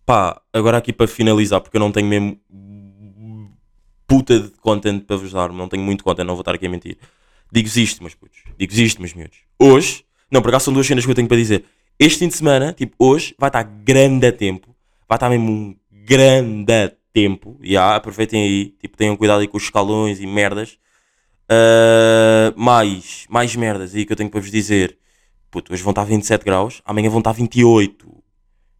Pá, 0.05 0.43
agora 0.53 0.79
aqui 0.79 0.93
para 0.93 1.07
finalizar, 1.07 1.61
porque 1.61 1.77
eu 1.77 1.81
não 1.81 1.93
tenho 1.93 2.09
mesmo 2.09 2.39
puta 4.07 4.39
de 4.39 4.51
content 4.61 5.05
para 5.05 5.17
vos 5.17 5.33
dar. 5.33 5.53
Não 5.53 5.69
tenho 5.69 5.83
muito 5.83 6.03
content, 6.03 6.27
não 6.27 6.35
vou 6.35 6.43
estar 6.43 6.55
aqui 6.55 6.67
a 6.67 6.71
mentir. 6.71 6.99
Digo-vos 7.51 7.77
isto, 7.77 8.03
meus 8.03 8.15
putos. 8.15 8.43
Digo-vos 8.59 8.79
isto, 8.79 9.01
meus 9.01 9.15
miúdos. 9.15 9.39
Hoje, 9.59 10.05
não, 10.31 10.43
por 10.43 10.49
acaso 10.49 10.67
são 10.67 10.75
duas 10.75 10.87
cenas 10.87 11.05
que 11.05 11.11
eu 11.11 11.15
tenho 11.15 11.29
para 11.29 11.37
dizer. 11.37 11.65
Este 11.99 12.19
fim 12.19 12.29
de 12.29 12.35
semana, 12.35 12.73
tipo, 12.73 12.95
hoje, 12.99 13.35
vai 13.39 13.49
estar 13.49 13.63
grande 13.63 14.27
a 14.27 14.33
tempo. 14.33 14.75
Vai 15.09 15.17
estar 15.17 15.31
mesmo 15.31 15.51
um 15.51 15.77
grande 16.05 16.93
tempo. 17.13 17.59
Já, 17.63 17.97
aproveitem 17.97 18.43
aí. 18.43 18.67
Tipo, 18.81 18.97
tenham 18.97 19.17
cuidado 19.17 19.41
aí 19.41 19.49
com 19.49 19.57
os 19.57 19.65
escalões 19.65 20.21
e 20.21 20.27
merdas. 20.27 20.79
Uh, 21.51 22.59
mais, 22.59 23.27
mais 23.29 23.55
merdas 23.55 23.95
aí 23.95 24.07
que 24.07 24.13
eu 24.13 24.17
tenho 24.17 24.31
para 24.31 24.41
vos 24.41 24.51
dizer. 24.51 24.99
Puto, 25.51 25.73
hoje 25.73 25.83
vão 25.83 25.91
estar 25.91 26.05
27 26.05 26.45
graus, 26.45 26.81
amanhã 26.85 27.11
vão 27.11 27.19
estar 27.19 27.33
28. 27.33 28.23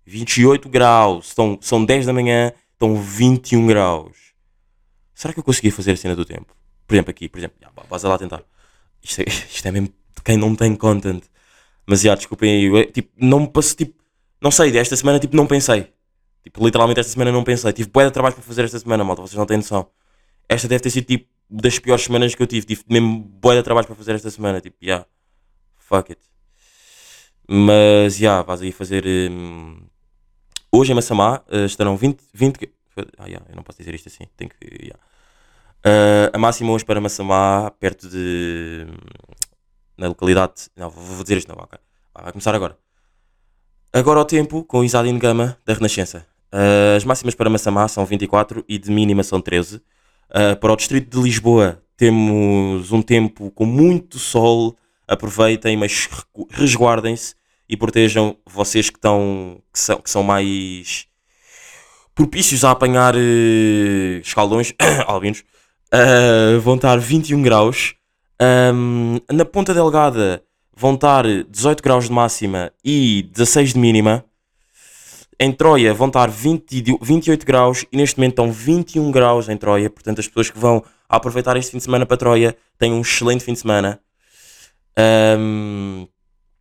28 0.07 0.69
graus. 0.69 1.29
São, 1.33 1.59
são 1.61 1.85
10 1.85 2.07
da 2.07 2.13
manhã, 2.13 2.53
estão 2.73 2.97
21 2.97 3.67
graus. 3.67 4.17
Será 5.15 5.35
que 5.35 5.41
eu 5.41 5.45
consegui 5.45 5.71
fazer 5.71 5.93
a 5.93 5.97
cena 5.97 6.17
do 6.17 6.25
tempo? 6.25 6.57
Por 6.87 6.95
exemplo, 6.95 7.11
aqui, 7.11 7.29
por 7.29 7.39
exemplo, 7.39 7.57
pá, 7.75 7.85
vais 7.89 8.03
lá 8.03 8.19
tentar. 8.19 8.43
Isto 9.03 9.21
é, 9.21 9.25
isto 9.29 9.69
é 9.69 9.71
mesmo 9.71 9.89
de 9.89 10.23
quem 10.25 10.37
não 10.37 10.55
tem 10.57 10.75
content. 10.75 11.23
Mas 11.87 12.01
já, 12.01 12.15
desculpem 12.15 12.75
aí. 12.75 12.87
tipo, 12.87 13.11
não 13.17 13.41
me 13.41 13.49
passo, 13.49 13.77
tipo, 13.77 14.03
não 14.41 14.51
sei, 14.51 14.77
esta 14.77 14.97
semana, 14.97 15.19
tipo, 15.19 15.37
não 15.37 15.47
pensei. 15.47 15.92
Tipo, 16.43 16.65
literalmente 16.65 17.01
esta 17.01 17.13
semana 17.13 17.31
não 17.31 17.45
pensei. 17.45 17.73
Tive 17.73 17.89
bué 17.91 18.05
de 18.07 18.11
trabalho 18.11 18.35
para 18.35 18.43
fazer 18.45 18.65
esta 18.65 18.79
semana, 18.79 19.05
malta, 19.05 19.23
vocês 19.23 19.39
não 19.39 19.47
têm 19.47 19.59
noção. 19.59 19.89
Esta 20.49 20.67
deve 20.69 20.83
ter 20.83 20.91
sido, 20.91 21.05
tipo, 21.07 21.29
das 21.49 21.79
piores 21.79 22.05
semanas 22.05 22.35
que 22.35 22.43
eu 22.43 22.47
tive. 22.47 22.67
Tive 22.67 22.83
mesmo 22.89 23.21
bué 23.21 23.57
de 23.57 23.63
trabalho 23.63 23.87
para 23.87 23.97
fazer 23.97 24.15
esta 24.15 24.31
semana. 24.31 24.61
Tipo, 24.61 24.77
yeah, 24.83 25.07
fuck 25.77 26.11
it. 26.13 26.21
Mas, 27.49 28.19
yeah, 28.19 28.43
vais 28.43 28.61
aí 28.63 28.73
fazer... 28.73 29.05
hum, 29.31 29.81
hoje 30.73 30.93
em 30.93 30.95
Massamá 30.95 31.43
eh, 31.49 31.65
estarão 31.65 31.97
20... 31.97 32.21
20 32.33 32.59
que- 32.59 32.73
ah, 33.19 33.27
yeah, 33.27 33.45
eu 33.49 33.57
não 33.57 33.63
posso 33.63 33.79
dizer 33.79 33.95
isto 33.95 34.09
assim. 34.09 34.25
Tenho 34.37 34.51
que... 34.51 34.67
yeah. 34.85 34.99
Eh, 35.85 36.31
a 36.33 36.39
máxima 36.39 36.73
hoje 36.73 36.85
para 36.85 37.01
Massamá, 37.01 37.71
perto 37.79 38.09
de... 38.09 38.87
Na 39.97 40.09
localidade... 40.09 40.69
Não, 40.77 40.89
vou 40.91 41.23
dizer 41.23 41.37
isto 41.39 41.49
não, 41.49 41.63
ok. 41.63 41.79
Vai 42.15 42.33
começar 42.33 42.55
agora. 42.55 42.77
Agora 43.93 44.21
ao 44.21 44.25
tempo, 44.25 44.65
com 44.65 44.83
Isadine 44.83 45.19
Gama, 45.19 45.59
da 45.67 45.75
Renascença. 45.75 46.27
Uh, 46.53 46.97
as 46.97 47.05
máximas 47.05 47.35
para 47.35 47.49
Massamá 47.49 47.89
são 47.89 48.05
24 48.05 48.65
e 48.69 48.79
de 48.79 48.91
mínima 48.91 49.23
são 49.23 49.41
13. 49.41 49.77
Uh, 49.77 50.57
para 50.61 50.73
o 50.73 50.77
distrito 50.77 51.17
de 51.17 51.23
Lisboa 51.23 51.83
temos 51.97 52.93
um 52.93 53.01
tempo 53.01 53.51
com 53.51 53.65
muito 53.65 54.19
sol. 54.19 54.77
Aproveitem, 55.09 55.77
mas 55.77 56.09
resguardem-se 56.51 57.35
e 57.69 57.77
protejam 57.77 58.37
vocês 58.47 58.91
que, 58.91 58.99
estão, 58.99 59.61
que, 59.73 59.79
são, 59.79 60.01
que 60.01 60.11
são 60.11 60.23
mais 60.23 61.07
propícios 62.15 62.65
a 62.65 62.71
apanhar 62.71 63.15
eh, 63.17 64.21
escaldões, 64.23 64.75
albinos. 65.07 65.43
Uh, 65.93 66.61
vão 66.61 66.77
estar 66.77 66.99
21 66.99 67.43
graus. 67.43 67.95
Um, 68.75 69.19
na 69.31 69.45
Ponta 69.45 69.75
Delgada 69.75 70.43
vão 70.75 70.95
estar 70.95 71.25
18 71.49 71.83
graus 71.83 72.07
de 72.07 72.13
máxima 72.13 72.73
e 72.85 73.23
16 73.33 73.75
de 73.75 73.79
mínima. 73.79 74.25
Em 75.43 75.51
Troia 75.51 75.93
vão 75.93 76.07
estar 76.07 76.31
20, 76.31 76.73
e- 76.73 76.99
28 77.03 77.45
graus 77.45 77.85
e 77.91 77.97
neste 77.97 78.17
momento 78.17 78.31
estão 78.31 78.53
21 78.53 79.11
graus 79.11 79.49
em 79.49 79.57
Troia. 79.57 79.91
Portanto, 79.91 80.21
as 80.21 80.29
pessoas 80.29 80.49
que 80.49 80.57
vão 80.57 80.85
aproveitar 81.09 81.57
este 81.57 81.73
fim 81.73 81.79
de 81.79 81.83
semana 81.83 82.07
para 82.07 82.17
Troia 82.17 82.57
têm 82.79 82.93
um 82.93 83.01
excelente 83.01 83.43
fim 83.43 83.53
de 83.53 83.59
semana. 83.59 83.99
Um, 85.37 86.07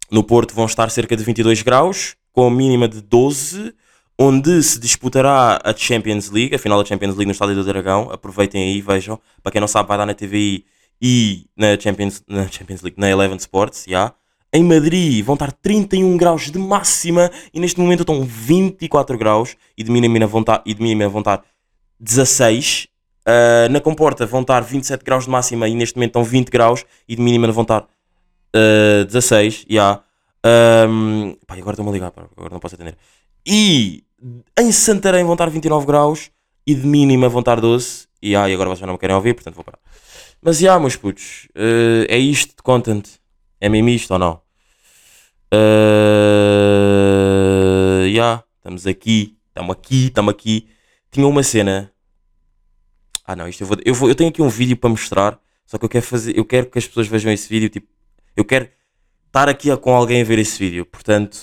no 0.10 0.24
Porto 0.24 0.56
vão 0.56 0.66
estar 0.66 0.90
cerca 0.90 1.16
de 1.16 1.24
22 1.24 1.62
graus, 1.62 2.16
com 2.34 2.48
a 2.48 2.50
mínima 2.50 2.88
de 2.88 3.02
12, 3.02 3.72
onde 4.18 4.64
se 4.64 4.80
disputará 4.80 5.62
a 5.64 5.76
Champions 5.78 6.32
League, 6.32 6.56
a 6.56 6.58
final 6.58 6.82
da 6.82 6.90
Champions 6.90 7.12
League 7.16 7.28
no 7.28 7.34
Estádio 7.34 7.54
do 7.54 7.64
Dragão. 7.64 8.10
Aproveitem 8.12 8.64
aí, 8.64 8.82
vejam. 8.82 9.20
Para 9.44 9.52
quem 9.52 9.62
não 9.62 9.68
sabe, 9.68 9.90
vai 9.90 9.98
dar 10.00 10.08
na 10.08 10.16
TVI 10.16 10.66
e 11.00 11.46
na 11.56 11.80
Champions, 11.80 12.24
na 12.28 12.48
Champions 12.48 12.82
League, 12.82 13.00
na 13.00 13.08
Eleven 13.12 13.38
Sports, 13.38 13.86
já. 13.88 14.12
Em 14.54 14.64
Madrid 14.64 15.24
vão 15.24 15.36
estar 15.36 15.52
31 15.52 16.18
graus 16.18 16.52
de 16.52 16.60
máxima 16.60 17.32
e 17.54 17.60
neste 17.60 17.80
momento 17.80 18.02
estão 18.02 18.22
24 18.24 19.18
graus 19.18 19.56
e 19.78 19.84
de 19.84 19.90
mínima 19.90 20.28
vão 20.28 20.42
estar, 20.42 20.62
e 20.66 20.74
de 20.74 20.82
mínima 20.82 21.08
vão 21.08 21.22
estar 21.22 21.42
16. 22.00 22.88
Ah, 23.26 23.70
na 23.70 23.80
Comporta 23.80 24.26
vão 24.26 24.42
estar 24.42 24.62
27 24.62 25.06
graus 25.06 25.24
de 25.24 25.30
máxima 25.30 25.70
e 25.70 25.76
neste 25.76 25.96
momento 25.96 26.10
estão 26.10 26.24
20 26.24 26.50
graus 26.50 26.86
e 27.08 27.16
de 27.16 27.22
mínima 27.22 27.50
vão 27.52 27.62
estar 27.62 27.88
ah, 28.54 29.06
16. 29.06 29.66
já. 29.70 30.02
Ahm, 30.44 31.36
pá, 31.48 31.56
agora 31.56 31.72
estou-me 31.72 31.92
a 31.92 31.94
ligar, 31.94 32.12
pá, 32.12 32.24
agora 32.36 32.54
não 32.54 32.60
posso 32.60 32.76
atender. 32.76 32.98
E 33.46 34.04
em 34.60 34.72
Santarém 34.72 35.24
vão 35.24 35.34
estar 35.34 35.50
29 35.50 35.86
graus 35.86 36.30
e 36.68 36.76
de 36.76 36.86
mínima 36.86 37.30
vão 37.30 37.40
estar 37.40 37.62
12. 37.62 38.08
E, 38.22 38.36
ah, 38.36 38.50
e 38.50 38.54
agora 38.54 38.70
vocês 38.70 38.86
não 38.86 38.94
me 38.94 39.00
querem 39.00 39.16
ouvir, 39.16 39.34
portanto 39.34 39.56
vou 39.56 39.64
parar. 39.64 39.80
Mas 40.42 40.58
já, 40.58 40.80
meus 40.80 40.96
putos, 40.96 41.48
eh, 41.56 42.08
é 42.10 42.18
isto 42.18 42.56
de 42.56 42.64
content. 42.64 43.21
É 43.62 43.70
mesmo 43.70 43.90
isto 43.90 44.12
ou 44.12 44.20
não? 44.20 44.42
Eh, 45.54 46.12
Já, 48.16 48.44
estamos 48.58 48.88
aqui, 48.88 49.38
estamos 49.50 49.72
aqui, 49.72 50.08
estamos 50.08 50.32
aqui. 50.34 50.68
Tinha 51.12 51.28
uma 51.28 51.44
cena. 51.44 51.94
Ah 53.26 53.36
não, 53.36 53.48
isto 53.48 53.62
eu 53.62 53.68
vou, 53.68 53.78
eu 53.86 53.94
vou. 53.94 54.10
Eu 54.10 54.16
tenho 54.16 54.30
aqui 54.32 54.42
um 54.42 54.50
vídeo 54.50 54.76
para 54.76 54.90
mostrar. 54.90 55.40
Só 55.66 55.78
que 55.78 55.86
eu 55.86 55.90
quero 55.90 56.04
fazer. 56.06 56.36
Eu 56.38 56.44
quero 56.44 56.66
que 56.70 56.80
as 56.80 56.88
pessoas 56.88 57.08
vejam 57.08 57.32
esse 57.32 57.48
vídeo. 57.48 57.70
Tipo, 57.70 57.88
eu 58.36 58.44
quero 58.44 58.68
estar 59.28 59.48
aqui 59.48 59.76
com 59.78 59.96
alguém 59.96 60.22
a 60.22 60.26
ver 60.26 60.40
esse 60.40 60.58
vídeo. 60.58 60.86
Portanto, 60.86 61.38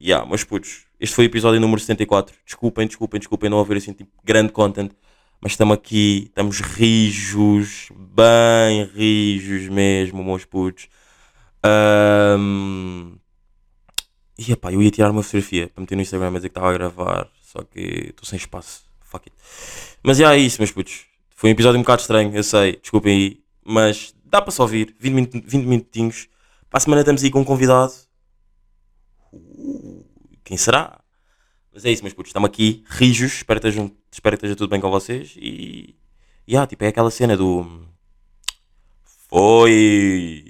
já, 0.00 0.26
meus 0.26 0.42
putos. 0.44 0.86
Este 0.98 1.14
foi 1.14 1.26
o 1.26 1.28
episódio 1.28 1.60
número 1.60 1.80
74. 1.80 2.34
Desculpem, 2.44 2.86
desculpem, 2.86 3.20
desculpem 3.20 3.48
não 3.48 3.60
haver 3.60 3.76
assim 3.76 3.92
tipo 3.92 4.10
grande 4.24 4.52
content. 4.52 4.90
Mas 5.40 5.52
estamos 5.52 5.74
aqui, 5.74 6.24
estamos 6.26 6.60
rijos, 6.60 7.90
bem 7.96 8.84
rijos 8.94 9.68
mesmo, 9.68 10.22
meus 10.24 10.44
putos. 10.44 10.88
E 14.38 14.52
epá, 14.52 14.72
eu 14.72 14.82
ia 14.82 14.90
tirar 14.90 15.10
uma 15.10 15.22
fotografia 15.22 15.68
para 15.68 15.80
meter 15.82 15.96
no 15.96 16.02
Instagram, 16.02 16.30
mas 16.30 16.40
dizer 16.40 16.48
que 16.48 16.52
estava 16.58 16.70
a 16.70 16.72
gravar. 16.72 17.28
Só 17.42 17.62
que 17.62 17.80
estou 18.10 18.24
sem 18.24 18.36
espaço. 18.38 18.84
Fuck 19.00 19.28
it. 19.28 19.36
Mas 20.02 20.20
é 20.20 20.36
isso, 20.36 20.58
meus 20.60 20.70
putos. 20.72 21.04
Foi 21.34 21.50
um 21.50 21.52
episódio 21.52 21.78
um 21.78 21.82
bocado 21.82 22.00
estranho, 22.00 22.34
eu 22.34 22.42
sei. 22.42 22.76
Desculpem 22.76 23.12
aí. 23.14 23.40
Mas 23.64 24.14
dá 24.24 24.40
para 24.40 24.50
só 24.50 24.62
ouvir. 24.62 24.94
20, 24.98 25.14
min- 25.14 25.42
20 25.44 25.64
minutinhos. 25.66 26.28
Para 26.70 26.78
a 26.78 26.80
semana 26.80 27.02
estamos 27.02 27.22
aí 27.22 27.30
com 27.30 27.40
um 27.40 27.44
convidado. 27.44 27.92
Uh, 29.32 30.04
quem 30.44 30.56
será? 30.56 31.00
Mas 31.72 31.84
é 31.84 31.90
isso, 31.90 32.02
meus 32.02 32.14
putos. 32.14 32.30
Estamos 32.30 32.48
aqui, 32.48 32.84
rijos. 32.88 33.32
Espero 33.34 33.60
que, 33.60 33.66
estejam, 33.66 33.92
espero 34.10 34.36
que 34.36 34.46
esteja 34.46 34.56
tudo 34.56 34.70
bem 34.70 34.80
com 34.80 34.90
vocês. 34.90 35.34
E. 35.36 35.94
E 36.46 36.56
ah, 36.56 36.66
tipo, 36.66 36.82
é 36.84 36.88
aquela 36.88 37.10
cena 37.10 37.36
do. 37.36 37.86
Foi. 39.28 40.49